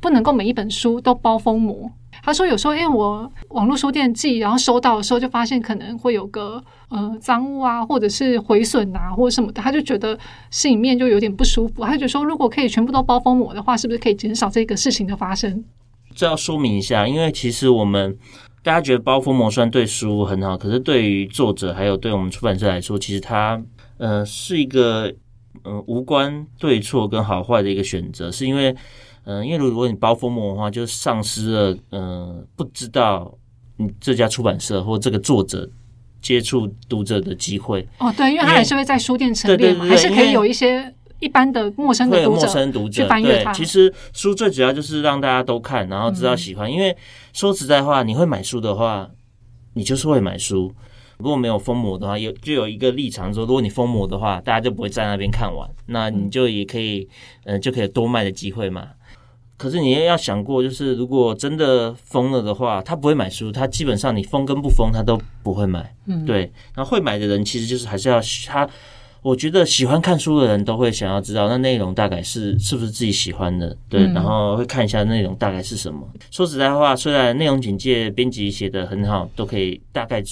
[0.00, 1.90] 不能够每一本书都包封膜？
[2.22, 10.18] 他说有时候因为我网络书店寄，然后收到的时候就发现可能会有个呃脏污啊，或者是毁损啊，或者什么的，他就觉得
[10.50, 11.84] 心里面就有点不舒服。
[11.84, 15.64] 他就说，如果可以全部都包封膜的话，是不是可以减少这个事情的发生？
[16.14, 18.18] 这要说明一下，因为其实我们
[18.62, 23.62] 大家觉得包封膜虽然对书很好，可是对于作者还有对我们出版社来说，其实它
[23.96, 25.14] 呃是一个
[25.62, 28.74] 呃无关对错跟好坏的一个选择，是因为
[29.24, 33.32] 呃因为如果你包封膜的话，就丧失了呃不知道
[33.76, 35.68] 你这家出版社或这个作者
[36.20, 46.70] 接触读者的机会，哦，对，因为他还是会在书店陈列嘛，对对对还是可以有一些一般的陌生的读者生读者去翻阅它。，对其实书最主要就是让大家都看，然后知道喜欢。
[46.70, 46.96] 因为
[47.32, 49.08] 说实在话，你会买书的话，
[49.74, 50.72] 你就是会买书。
[51.22, 57.08] 如果没有封膜的话，有就有一个立场说，如果你封膜的话，大家就不会在那边看完，那你就也可以，
[57.44, 58.88] 呃，就可以多卖的机会嘛。
[59.56, 65.94] 可是你也要想过，就是如果真的封了的话，他不会买书，他基本上你封跟不封他都不会买。
[66.06, 68.66] 嗯，对，然后会买的人其实就是还是要他，
[69.22, 76.08] 我觉得喜欢看书的人都会想要知道那内容大概是是不是自己喜欢的，对，嗯然后会看一下内容大概是什么。
[76.30, 80.22] 说实在话，虽然内容简介编辑写的很好，都可以大概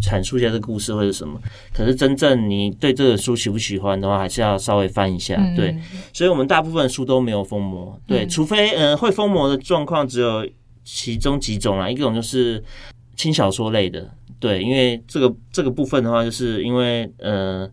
[0.00, 1.40] 阐述一下这个故事或者什么，
[1.74, 5.76] 可是真正你对这本书喜不喜欢的话，还是要稍微翻一下，嗯对。
[6.12, 10.46] 所以我们大部分书都没有封膜，对，嗯除非呃会封膜的状况只有
[10.84, 12.62] 其中几种啦，一种就是
[13.16, 14.08] 轻小说类的，
[14.38, 17.68] 对，因为这个这个部分的话，就是因为呃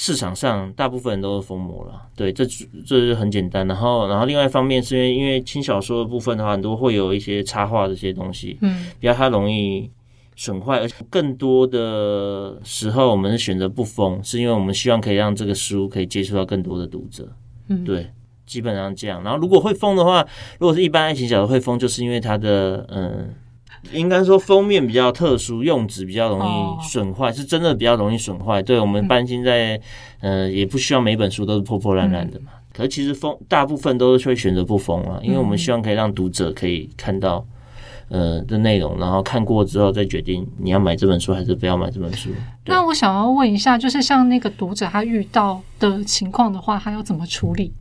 [0.00, 2.46] 市场上大部分人都是封膜了，对，这
[2.86, 3.66] 这是很简单。
[3.66, 9.90] 然后然后另外一方面是因为因为轻小说的部分的话，很多会有一些插画这些东西，嗯比较它容易
[10.36, 17.28] 损坏，而且更多的时候我们是选择不封，是因为我们希望可以让这个书可以接触到更多的读者。
[17.66, 18.08] 嗯，对，
[18.46, 19.20] 基本上这样。
[19.24, 20.24] 然后如果会封的话，
[20.60, 23.34] 如果是一般爱情小说会封，就是因为它的嗯。
[23.92, 28.62] 应该说封面比较特殊，用纸比较容哦易损坏，是真的比较容易损坏。
[28.62, 29.80] 对我们搬新在，
[30.20, 32.52] 呃，也不需要每本书都是破破烂烂的嘛。
[32.72, 37.44] 可是其实封大部分都是会选择不封啊，因为我们希望可以让读者可以看到，
[38.08, 42.30] 呃的内容，然后看过之后再决定你要买这本书还是不要买这本书。
[42.66, 47.72] 那我想要问一下，就是像那个读者他遇到的情况的话，他要怎么处理？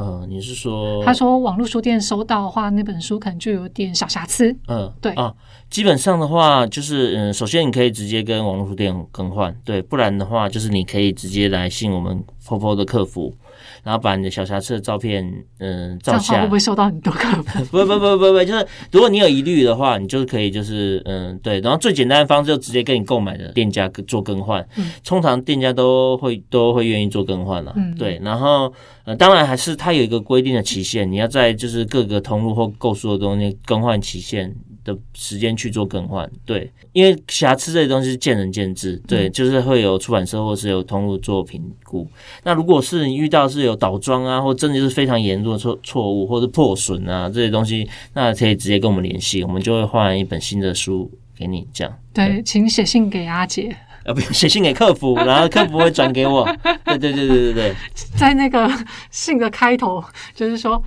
[0.00, 4.56] 呃，你是说他说网络书店收到的话，那本书可能就有点小瑕疵。
[4.66, 5.34] 嗯，对啊，
[5.68, 13.34] 基本上的话就是，嗯，首先你可以直接跟网络书店更换，对，不然的话就是你可以直接来信我们 POPO 的客服，
[13.82, 15.24] 然后把你的小瑕疵的照片，
[15.58, 17.20] 嗯，照下会不，会收到很多个？
[17.70, 28.72] 不不不不不，就是如果你有疑虑的话，你就可以就是，嗯，对，然后最简单的方式就直接跟你购买的店家做更换，嗯通常店家都会都会愿意做更换了，嗯对，然后
[29.04, 34.54] 呃，当然还是它有一个规定的期限，你要在就是各个通路或购书的东西更换期限
[34.90, 42.06] 的时间去做更换，对，因为瑕疵这些东西是见仁见智，对，就是会有出版社或是有通路做评估。
[42.42, 51.98] 那如果是你遇到是有倒装啊，或真的就是非常严重的错错误或者破损啊这些东西，那可以直接跟我们联系，我们就会换一本新的书给你，这样。
[52.12, 53.74] 对，请写信给阿姐，
[54.04, 56.44] 呃，不用写信给客服，然后客服会转给我。
[56.84, 57.74] 对对对对对对。
[58.18, 58.68] 在那个
[59.10, 60.02] 信的开头
[60.34, 60.82] 就是说，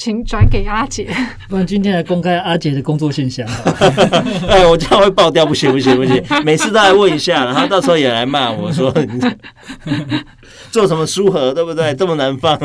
[0.00, 1.14] 请转给阿姐。
[1.46, 3.46] 不然今天来公开阿姐的工作现象。
[4.48, 9.20] 哎，我这样会爆掉，不行不行不行， 每次都来问一下，然后到时候也来骂我说你
[10.72, 11.94] 做什么书盒，对不对？
[11.94, 12.58] 这么难放。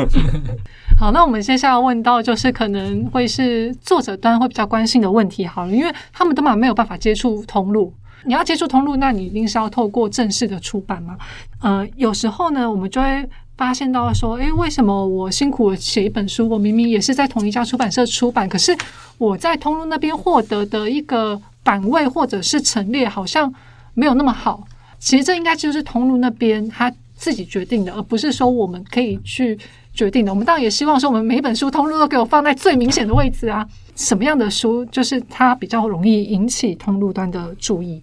[0.98, 7.92] 好，那我们接下来问到就是可能会是作者端会比较关心的问题，好了，因为他们根本没有办法接触通路。
[8.24, 11.18] 你要接触通路，那你一定是要透过正式的出版嘛？
[11.60, 18.76] 呃，有时候呢，我们就会发现到说，诶，为什么我辛苦写一本书，我明明也是在同一家出版社出版，可是
[19.18, 23.52] 我在通路那边获得的一个版位或者是陈列好像
[23.94, 24.66] 没有那么好。
[24.98, 29.58] 其实这应该就是通路那边他自己决定的，而不是说我们可以去
[29.94, 30.32] 决定的。
[30.32, 33.66] 我们当然也希望说，我们每一本书通路都给我放在最明显的位置啊。
[33.94, 38.02] 什么样的书就是它比较容易引起通路端的注意？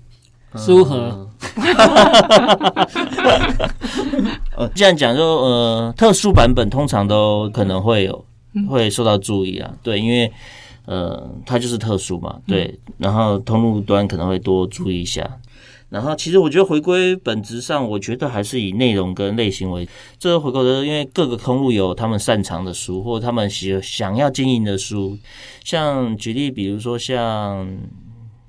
[0.55, 1.29] 书盒，
[4.55, 8.25] 呃，这样讲就呃，特殊版本通常都可能会有
[8.69, 10.31] 会受到注意啊，对，因为
[10.85, 15.39] 呃，它就是特殊嘛，对，然后通路端可能会多注意一下。
[15.89, 19.87] 然后，其实我觉得回归本质上，我觉得还是以内容跟类型为。
[20.17, 25.15] 这个回购的，因为各个通路有他们擅长的书，或者他们喜想要经营的书。
[25.63, 27.77] 像举例，比如说像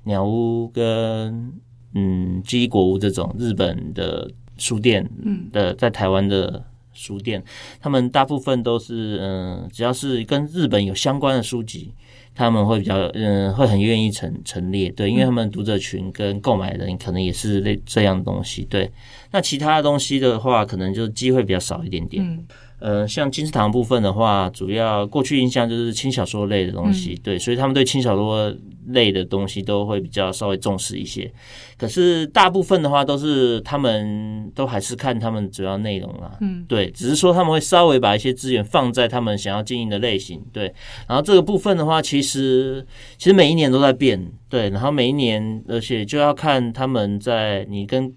[0.05, 1.53] 鸟屋跟
[1.95, 5.09] 嗯基国屋这种日本的书店
[5.51, 7.43] 的，在台湾的书店，
[7.81, 11.91] 他们大部分都是嗯，只要是跟日本有相关的书籍。
[12.37, 18.91] 他们会比较嗯，会很愿意陈陈列，对，因为他们读者群跟购买人可能也是类这样的东西，对。
[19.31, 22.21] 那其他的东西的话，可能就机会比较少一点点。
[22.21, 22.45] 嗯，
[22.79, 28.53] 呃，像金石堂部分的话，主要过去印象就是轻小说类的东西，对，所以他们对轻小说。
[28.89, 31.33] 类的东西都会比较稍微重视一些，
[31.75, 40.71] 可是大部分的话都是他们都还是看他们主要内容啦，嗯，对，只是说他们会稍微把一些资源放在他们想要经营的类型，对，
[41.07, 42.85] 然后这个部分的话，其实
[43.17, 48.13] 其实每一年都在变，对，然后每一年而且就要看他们在你跟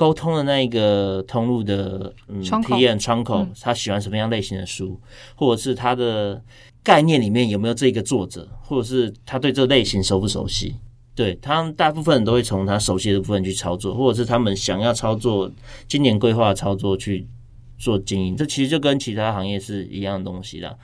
[0.00, 4.98] 沟通的那一个通路的嗯体验窗口，他喜欢什么样类型的书，
[5.34, 6.42] 或者是他的。
[6.82, 10.76] 概念里面有没有这个作者，或者是他对这类型熟不熟悉？
[11.14, 15.52] 对他大部分人都会从他熟悉的部分去操作，或者是他们想要操作
[15.86, 17.28] 今年规划操作去
[17.76, 18.34] 做经营。
[18.34, 20.74] 这其实就跟其他行业是一样的东西啦。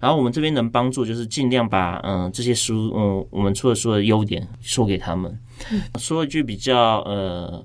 [0.00, 5.38] 然后我们这边能帮助，就是尽量把嗯这些书嗯我们出的书的优点说给他们。
[6.00, 7.64] 说一句比较呃，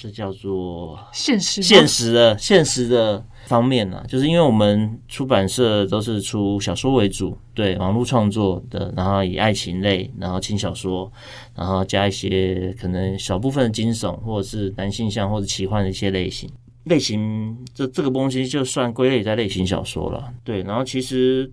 [0.00, 3.22] 这叫做现实现实的现实的。
[3.46, 11.10] 方面呢，就是因为我们出版社都是出小说为主，对网络创作的，然后以爱情类，然后轻小说，
[11.56, 16.48] 然后加一些可能小部分的惊悚或者是男性向或者奇幻的一些类型
[16.84, 20.32] 类型，这这个东西就算归类在类型小说了。
[20.44, 21.50] 对，然后其实，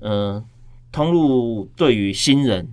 [0.00, 0.40] 呃，
[0.92, 2.68] 通路对于新人，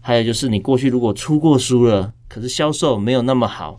[0.00, 3.78] 还有就是你过去如果出过书了，可是销售没有那么好。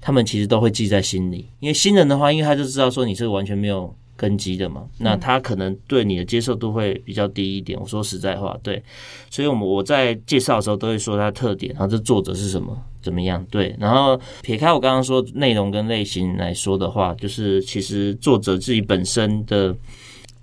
[0.00, 7.78] 他们其实都会记在心里，因为新人的话，因为他就知道说你是完全没有根基的嘛，那他可能对你的接受度会比较低一点。
[7.78, 8.82] 我说实在话，对，
[9.28, 13.76] 所以我们我在介绍的时候都会说它的特点，然后这作者是什么，怎么样，对。
[13.78, 19.76] 然后撇开我刚刚说内容跟类型来说的话，就是其实作者自己本身的，因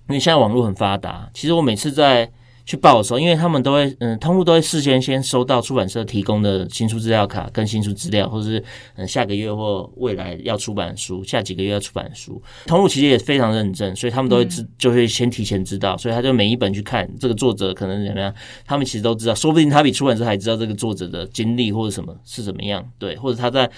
[0.10, 2.30] 为现在网络很发达，其实我每次在。
[2.68, 8.62] 去报的时候，因为他们都会，嗯，通路都会事先先收到出版社提供的新书资料卡跟新书资料，或者是
[8.98, 18.34] 嗯下个月或未来要出版书，下几个月要出版书，通路其实也非常认真，所以他们都会知，就会先提前知道，所以他就每一本去看这个作者可能怎么样，
[18.66, 23.72] 他们其实都知道，说不定他比出版社还知道这个作者的经历或者什么是怎么样，对，或者他在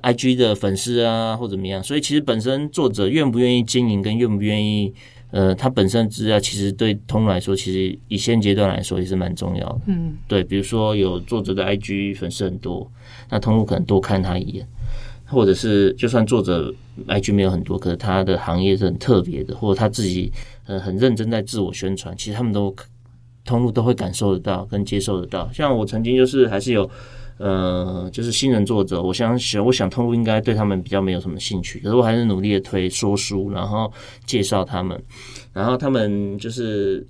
[0.00, 4.92] I G 的粉丝啊或怎么样，所以其实本身作者愿不愿意经营跟愿不愿意。
[5.34, 9.80] 呃，它本身资料其实对通来说，其实以现阶段来说也是蛮重要的。
[9.86, 12.88] 嗯，对，比如说有作者的 IG 粉丝很多，
[13.28, 14.64] 那通路可能多看他一眼，
[15.26, 16.72] 或者是就算作者
[17.08, 20.30] IG 没有很多，可是他的行业是很特别的，或者他自己
[20.66, 22.72] 呃很认真在自我宣传，其实他们都
[23.44, 25.50] 通路都会感受得到跟接受得到。
[25.52, 26.88] 像我曾经就是还是有。
[27.38, 33.92] 呃，就是新人作者，我想想，我想通路应该对他们比较没有什么兴趣，可是我还是努力的推说书，然后
[34.24, 35.02] 介绍他们，
[35.52, 37.04] 然后他们就是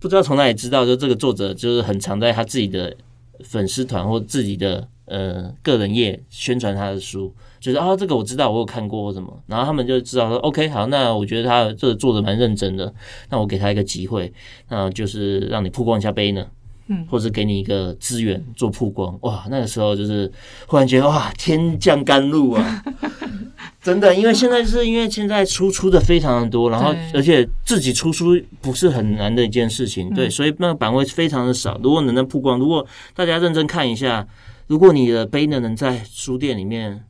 [0.00, 2.96] 不知道从哪里知道，就这个作者就是很常在他自己的
[3.44, 12.90] 粉丝团或自己的呃个人页宣传他的书，就是啊这个我知道，我有看过或什么，然后他们就知道说 OK 好，那我觉得他这个做的蛮认真的，
[13.28, 14.32] 那我给他一个机会，
[14.70, 16.46] 那就是让你曝光一下杯呢。
[16.88, 20.30] 嗯，或者给你一个资源做曝光，哇，那个时候就是
[20.66, 22.84] 忽然觉得哇，天降甘露啊！
[23.82, 31.78] 真的，因为现在是因为现在出出的非常的多，然后而且自己出书不是很难的一件事情，对，所以那个版位非常的少。
[31.82, 34.26] 如果能能曝光，如果大家认真看一下，
[34.66, 37.04] 如果你的杯呢能在书店里面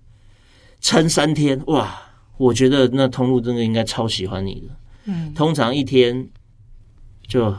[0.81, 1.99] 撑三天，哇，
[2.37, 4.69] 我觉得那通路真的应该超喜欢你的。
[5.07, 6.29] 嗯，通常一天
[7.27, 7.55] 就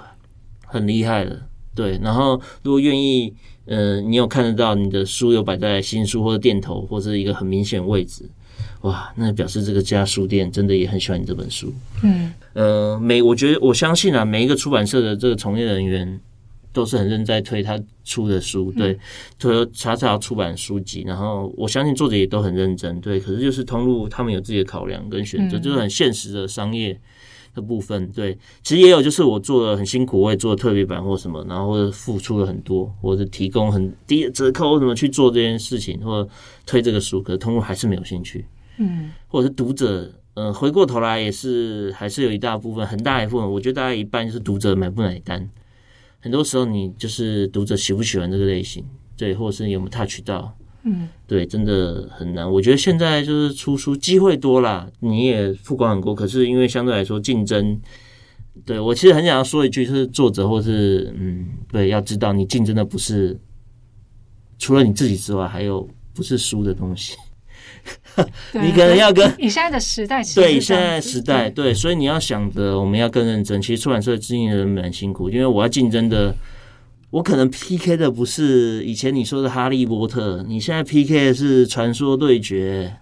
[0.66, 1.42] 很厉害了。
[1.78, 3.32] 对，然后如果愿意，
[3.66, 8.24] 呃，你有看得到你的书有摆在新书或者店头或者一个很明显位置，
[8.82, 11.72] 哇，那表示这个家书店真的也很喜欢你这本书。
[12.04, 16.20] 嗯，呃，每我觉得我相信啊，每一个出版社的这个从业人员
[16.74, 18.98] 都是很认真在推他出的书，对，
[19.38, 23.20] 推查查出版书籍，然后我相信作者也都很认真，对。
[23.20, 27.00] 可是就是通路他们有自己的考量跟选择，就是很现实的商业。
[27.58, 28.08] 的部分。
[28.12, 36.30] 对，其实也有就是我做的很辛苦，我也做特别版或什么，然后或者付出了很多，或者提供很低折扣什么去做这件事情，或者
[36.66, 38.46] 推这个书，可是通路还是没有兴趣，
[38.78, 40.10] 嗯，或者是读者。
[40.38, 45.50] 呃，回过头来也是，还是有一大部分，很大一部分，我觉得大概一半就是读者买不买单。
[46.20, 48.86] 很多时候你就是读者喜不喜欢这个类型，
[49.18, 50.56] 对，或者是有没有 touch 到，
[50.88, 52.50] 嗯，对，真的很难。
[52.50, 57.78] 我觉得现在就是出书机会多啦，你也曝光很多，可是因为相对来说竞争，
[58.66, 63.38] 对我其实很想要说一句，就是作者或是嗯，对，要知道你竞争的不是
[64.58, 67.16] 除了你自己之外，还有不是书的东西。
[68.54, 73.62] 你可能要跟你现在的时代其实对，现在时代对，所以你要想的，我们要更认真。
[73.62, 76.36] 其实出版社经营的人蛮辛苦，因为我要竞争的，
[77.10, 82.98] 我可能 PK 的不是以前你说的哈利波特，你现在 PK 的是传说对决，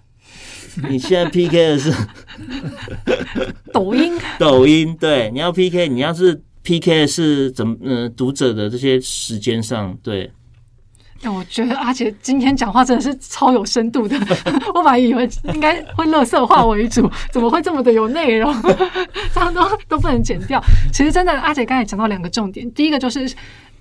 [0.89, 1.91] 你现在 PK 的是
[3.73, 10.31] 抖音，抖音，对，你要 PK，你要是 PK 的是怎么，嗯、读者的这些时间上，对，
[11.23, 14.15] 哎我觉得阿杰今天讲话真的是超有深度的。
[14.75, 18.53] 我本来以为应该会乐色化为主，怎么会这么的有内容？
[19.33, 20.63] 这样都都不能剪掉。
[20.93, 23.27] 其实真的，阿杰刚才讲到两个重点，第一个就是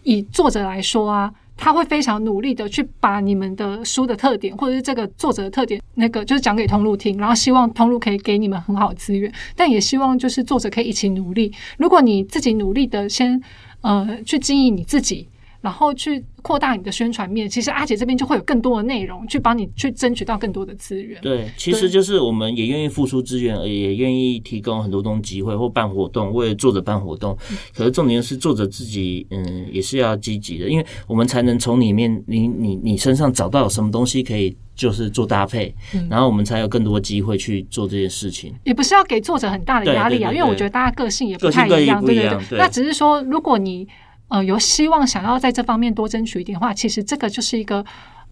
[0.05, 1.32] 以作者来说啊。
[1.57, 11.55] 他会非常努力的去把你们的书的特点，或者是这个作者的特点，那个就是讲给通路听，然后希望通路可以给你们很好的资源，但也希望就是作者可以一起努力。
[11.78, 13.40] 如果你自己努力的先
[13.82, 15.28] 呃去经营你自己，
[15.64, 21.18] 然后去扩大你的宣传面，其实阿姐这边就会有更多的内容去帮你去争取到更多的资源。
[21.22, 27.34] 对，其实就是我们也愿意付出资源，也愿意提供很多东西机会或办活动，为作者办活动。
[27.74, 35.74] 可是重点是作者自己，嗯，也是要积极的，因为我们才能从里面你你你身上找到有什么东西可以就是做搭配，
[36.10, 38.52] 然后我们才有更多机会去做这件事情。
[38.64, 43.88] 也不是要给作者很大的压力啊，因为我觉得大家个性也不太一样，对对对那只是说，如果你
[44.35, 47.85] 呃有希望想要在这方面多争取一点的话，其实这个就是一个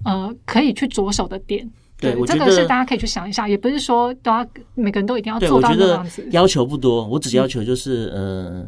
[0.05, 1.71] 呃可以去着手的点。
[2.01, 4.45] 对我这个是大家可以去想一下，也不是说都要
[4.75, 6.27] 每个人都一定要，做到我觉得那样子。
[6.33, 8.67] 要求不多，我只要求就是，呃，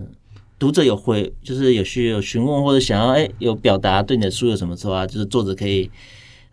[0.57, 5.91] 读者有回，就是有需有询问或者想要哎、有表达对你的书有什么错啊，就是作者可以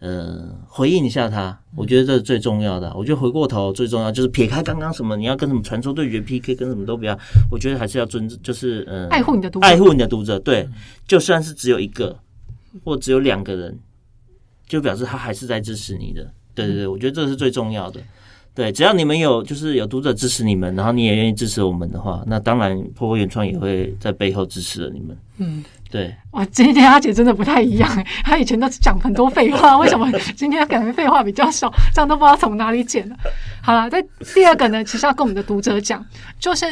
[0.01, 2.91] 呃回应一下他，我觉得这是最重要的。
[2.95, 7.17] 我觉得回过头最重要就是撇开刚刚什么你要跟什么传说对决 PK 跟什么都不要，
[7.49, 10.67] 我觉得还是要尊，就是呃爱护你的读者爱护你的读者，对，
[11.07, 12.17] 就算是只有一个
[12.83, 13.79] 或只有两个人，
[14.67, 16.33] 就表示他还是在支持你的。
[16.53, 18.01] 对对对，我觉得这是最重要的。
[18.53, 25.17] 对，只要你们有就是有读者支持你们，然后你也愿意支持我们的话，那当然破破原创也会在背后支持了你们。
[25.37, 27.89] 嗯，对，哇，今天阿姐真的不太一样，
[28.25, 31.71] 她以前都讲很多废话，为什么今天感觉废话比较少？
[31.95, 33.15] 这样都不知道从哪里剪了。
[33.61, 36.05] 好了，在第二个呢，其实要跟我们的读者讲，
[36.37, 36.65] 就是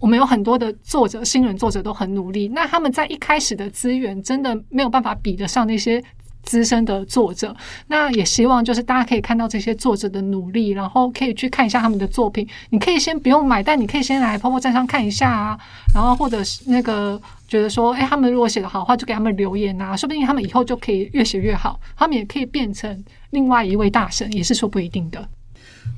[0.00, 6.02] 我们有很多的作者，新人作者都很努力，那他们在一开始的资源真的没有办法比得上那些。
[6.46, 7.54] 资深的作者，
[7.88, 12.48] 那也希望就是大家可以看到这些作者的努力，然后可以去看一下他们的作品。
[12.70, 15.58] 你可以先不用买，但你可以先来 POPO 站上看一下啊，
[15.92, 25.28] 然后或者是那个觉得说，哎、他们如果写的好的话，就给他们留言啊，说不定他们以后就可以越写越好，他们也可以变成另外一位大神，也是说不一定的。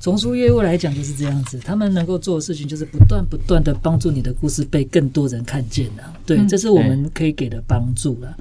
[0.01, 6.13] 从书业务来讲就是这样子，他们能够做的事情就是不断不断的帮助你的故事被更多人看见啊。
[6.25, 8.35] 对，嗯这是我们可以给的帮助了。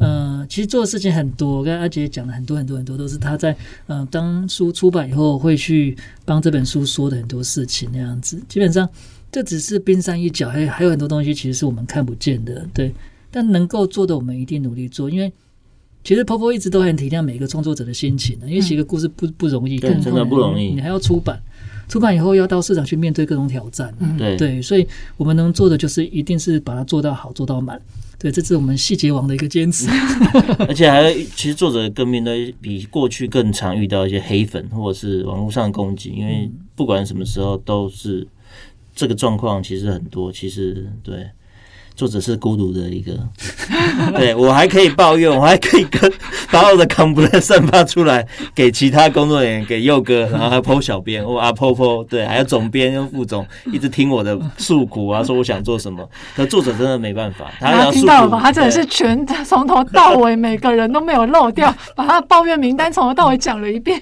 [0.00, 8.40] 呃，其实做的事情很多，跟阿杰讲了很多很多很多，都是他在呃当书出版以后会去帮这本书说的很多事情那样子。
[8.48, 8.88] 基本上
[9.32, 12.94] 这只是冰山一角，还有还有很多东西其实是我们看不见的，对。
[13.30, 15.30] 但能够做的，我们一定努力做，因为
[16.02, 21.38] 其实 Popo 一直都很体谅每一个创作者的心情的，因为写一个故事不不容易，更对真的不容易你还要出版，
[21.88, 23.92] 出版以后要到市场去面对各种挑战，
[24.38, 24.86] 对，所以
[25.18, 27.78] 我们能做的就是一定是把它做到好，做到满。
[28.18, 29.88] 对，这是我们细节王的一个坚持。
[30.66, 38.26] 而且还其实作者更面对比过去更常遇到一些黑粉或者是网络上的攻击，因为不管什么时候都是
[38.92, 40.32] 这个状况，其实很多。
[40.32, 41.30] 其实对
[41.98, 43.12] 作者是孤独的一个，
[44.16, 46.10] 对我还可以抱怨，我还可以跟
[46.48, 48.24] 把我的 complaint 散发出来
[48.54, 58.38] 给其他工作人员，给佑哥，然后还有 PO 小编或阿 PO PO，对，还有总编跟副总一直听我的诉苦啊，说我想做什么，可作者真的没办法，他听到了吧？
[58.40, 64.00] 他真的是全从头到尾每个人都没有漏掉，把他的抱怨名单从头到尾讲了一遍。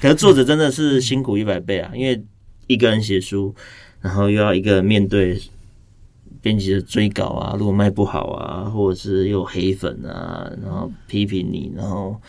[0.00, 2.20] 可是作者真的是辛苦一百倍啊，因为
[2.66, 3.54] 一个人写书，
[4.00, 5.40] 然后又要一个人面对
[6.40, 12.20] 编辑的追稿啊，如果卖不好啊，或者是有黑粉啊，然后批评你，然后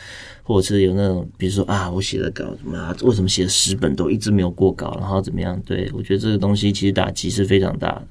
[0.44, 5.60] 或者是有那种，比如说啊，我写的稿怎么，为什么写了十本都一直没有过稿，然后怎么样？
[5.66, 8.08] 对我觉得这个东西其实打击是非常大的。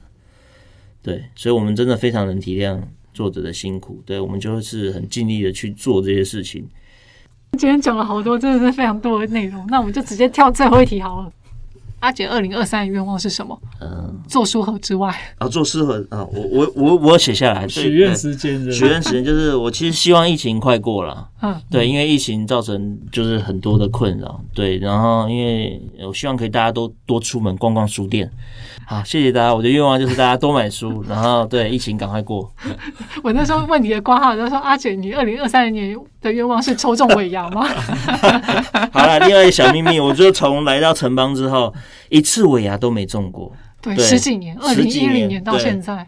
[1.02, 2.80] 对，所以我们真的非常能体谅
[3.14, 6.68] 作者的辛苦，对我们就是很尽力的去做这些事情。
[7.52, 9.66] 今天讲了好多，真的是非常多的内容。
[9.68, 11.32] 那我们就直接跳最后一题好了。
[12.00, 13.60] 阿姐，二零二三的愿望是什么？
[13.80, 21.28] 嗯，做书盒之外，啊，做书盒啊，我我我我写下来，许愿时间许愿时间就是我其实希望疫情快过了。
[21.40, 28.28] 嗯，对，因为疫情造成就是很多的困扰，对，然后因为我希望可以大家都多出门逛逛书店，
[28.84, 32.52] 好，谢谢大家，我的愿望就是大家多买书，然后对疫情赶快过，
[33.22, 37.68] 我那时候问你的挂号，就说阿姐，你二零二三年的愿望是抽中尾牙吗？
[38.90, 41.72] 好了，另外一个小秘密，我就从来到城邦之后，
[42.08, 46.04] 一次尾牙都没中过，对，对十几年，二零一零年到对现在，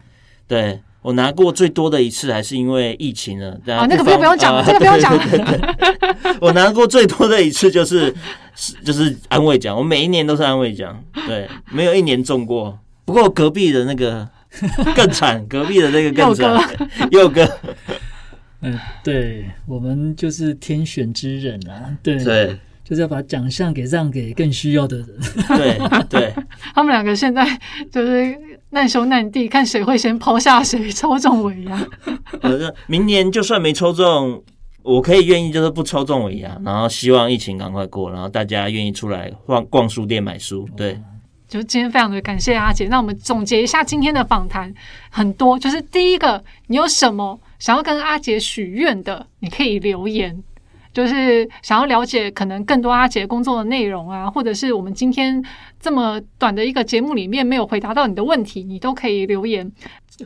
[0.48, 6.36] 对我拿过最多的一次还是因为疫情了，大家啊，那个不用不用讲了，啊这个不用讲了。
[6.40, 8.14] 我拿过最多的一次就是
[8.54, 12.78] 是就是安慰奖，我每一年都是安慰奖，对，没有一年中过。
[13.06, 14.28] 不过隔壁的那个
[14.94, 16.60] 更惨，隔壁的那个更惨，
[17.10, 17.48] 佑哥，
[18.60, 25.06] 嗯，对我们就是天选之人啊，对，对就是要把奖项给让给更需要的人。
[25.56, 25.78] 对
[26.08, 26.34] 对，
[26.74, 27.44] 他们两个现在
[27.90, 28.36] 就是
[28.70, 31.86] 难兄难弟，看谁会先抛下谁，抽中尾牙。
[32.42, 34.42] 我说明年就算没抽中。
[34.82, 40.66] 我可以愿意，就是不抽中尾牙，然后希望疫情赶快过，然后大家愿意出来逛逛书店买书。
[40.74, 40.98] 对，
[41.46, 42.88] 就今天非常的感谢阿姐。
[42.88, 44.72] 那我们总结一下今天的访谈，
[45.10, 50.42] 很多就是第一个，你有什么想要跟阿姐许愿的，你可以留言。
[50.92, 55.42] 就是想要了解可能更多阿杰工作的内容啊，或者是我们今天
[55.78, 59.70] 这么短的一个节目里面没有回答到你的问题，你都可以留言。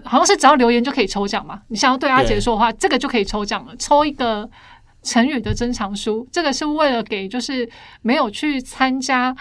[0.03, 1.61] 好像是只要留言就可以抽奖嘛？
[1.69, 4.49] 你想要对阿杰说的话，这个就可以抽奖了，抽一个
[5.03, 6.27] 成语的珍藏书。
[6.33, 7.69] 这个是为了给就是
[8.03, 9.33] 没有去参加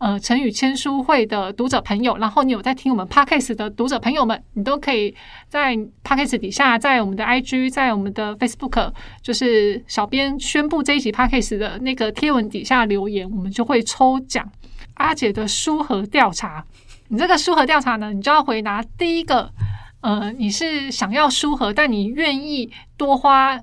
[0.00, 5.14] 呃成语签书会的读者朋友，然后你有在听我们 podcast 的读者朋友们，你都可以
[5.46, 8.90] 在 podcast 底下，在我们的 IG，在我们的 Facebook，
[9.22, 14.50] 就是小编宣布这一集 podcast 的那个贴文底下留言，我们就会抽奖
[14.94, 16.64] 阿姐的书盒调查。
[17.08, 19.52] 你这个书盒调查呢，你就要回答第一个，
[20.00, 23.60] 呃，你是想要书盒，但你愿意多花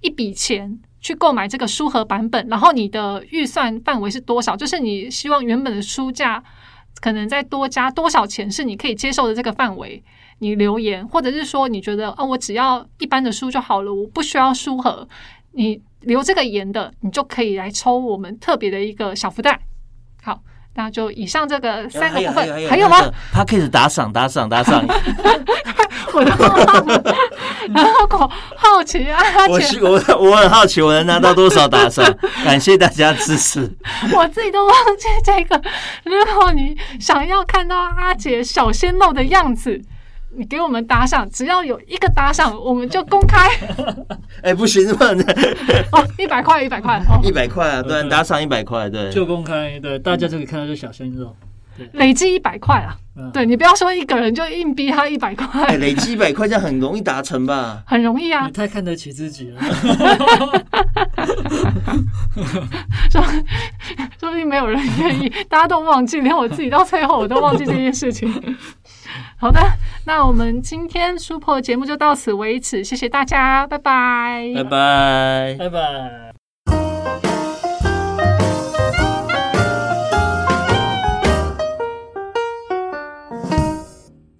[0.00, 0.78] 一笔钱。
[1.04, 4.56] 去购买这个书盒版本，然后你的预算范围是多少？
[4.56, 6.42] 就是你希望原本的书价
[7.00, 10.02] 可能再多加多少钱是你可以接受的这个范围。
[10.38, 15.06] 你留言，或者是说你觉得哦，我只要一般的书就好了，我不需要书盒。
[15.52, 19.60] 你留这个言的，你就可以来抽我们特别的一个小福袋。
[20.22, 20.40] 好，
[20.74, 22.96] 那就以上这个三个部分，还有吗？
[23.30, 24.82] 他可以打赏，打赏， 打赏。
[26.12, 27.14] 我都忘了，
[27.74, 29.58] 然后我好奇啊， 我
[29.88, 32.04] 我我很好奇，我能拿到多少打赏？
[32.44, 33.60] 感谢大家支持。
[34.12, 35.60] 我自己都忘记这个。
[36.04, 39.80] 如果你想要看到阿姐小鲜肉的样子，
[40.36, 43.48] 你给我们打赏，只要有一个打赏，我们就公开。
[44.42, 45.20] 哎、不行，不能
[45.92, 51.34] 哦，一百块，一百块，哦，一百块啊，对，打赏一百块，对，就公开，对，大家就可以看到这小鲜肉。
[51.92, 52.96] 累积一百块啊。
[53.16, 57.80] 嗯对你不要说一个人就硬逼他一百哎、块，累积一百块这样很容易达成吧？
[57.86, 58.52] 很容易啊你。
[58.52, 59.60] 太看得起自己了。
[63.08, 63.22] 说
[64.18, 68.34] 说不定没有人愿意， 大家都忘记，连我自己到最后我都忘记这件事情。
[69.36, 69.60] 好的，
[70.06, 75.56] 那我们今天书破节目就到此为止，谢谢大家，拜拜，拜拜。
[75.56, 76.33] 拜拜。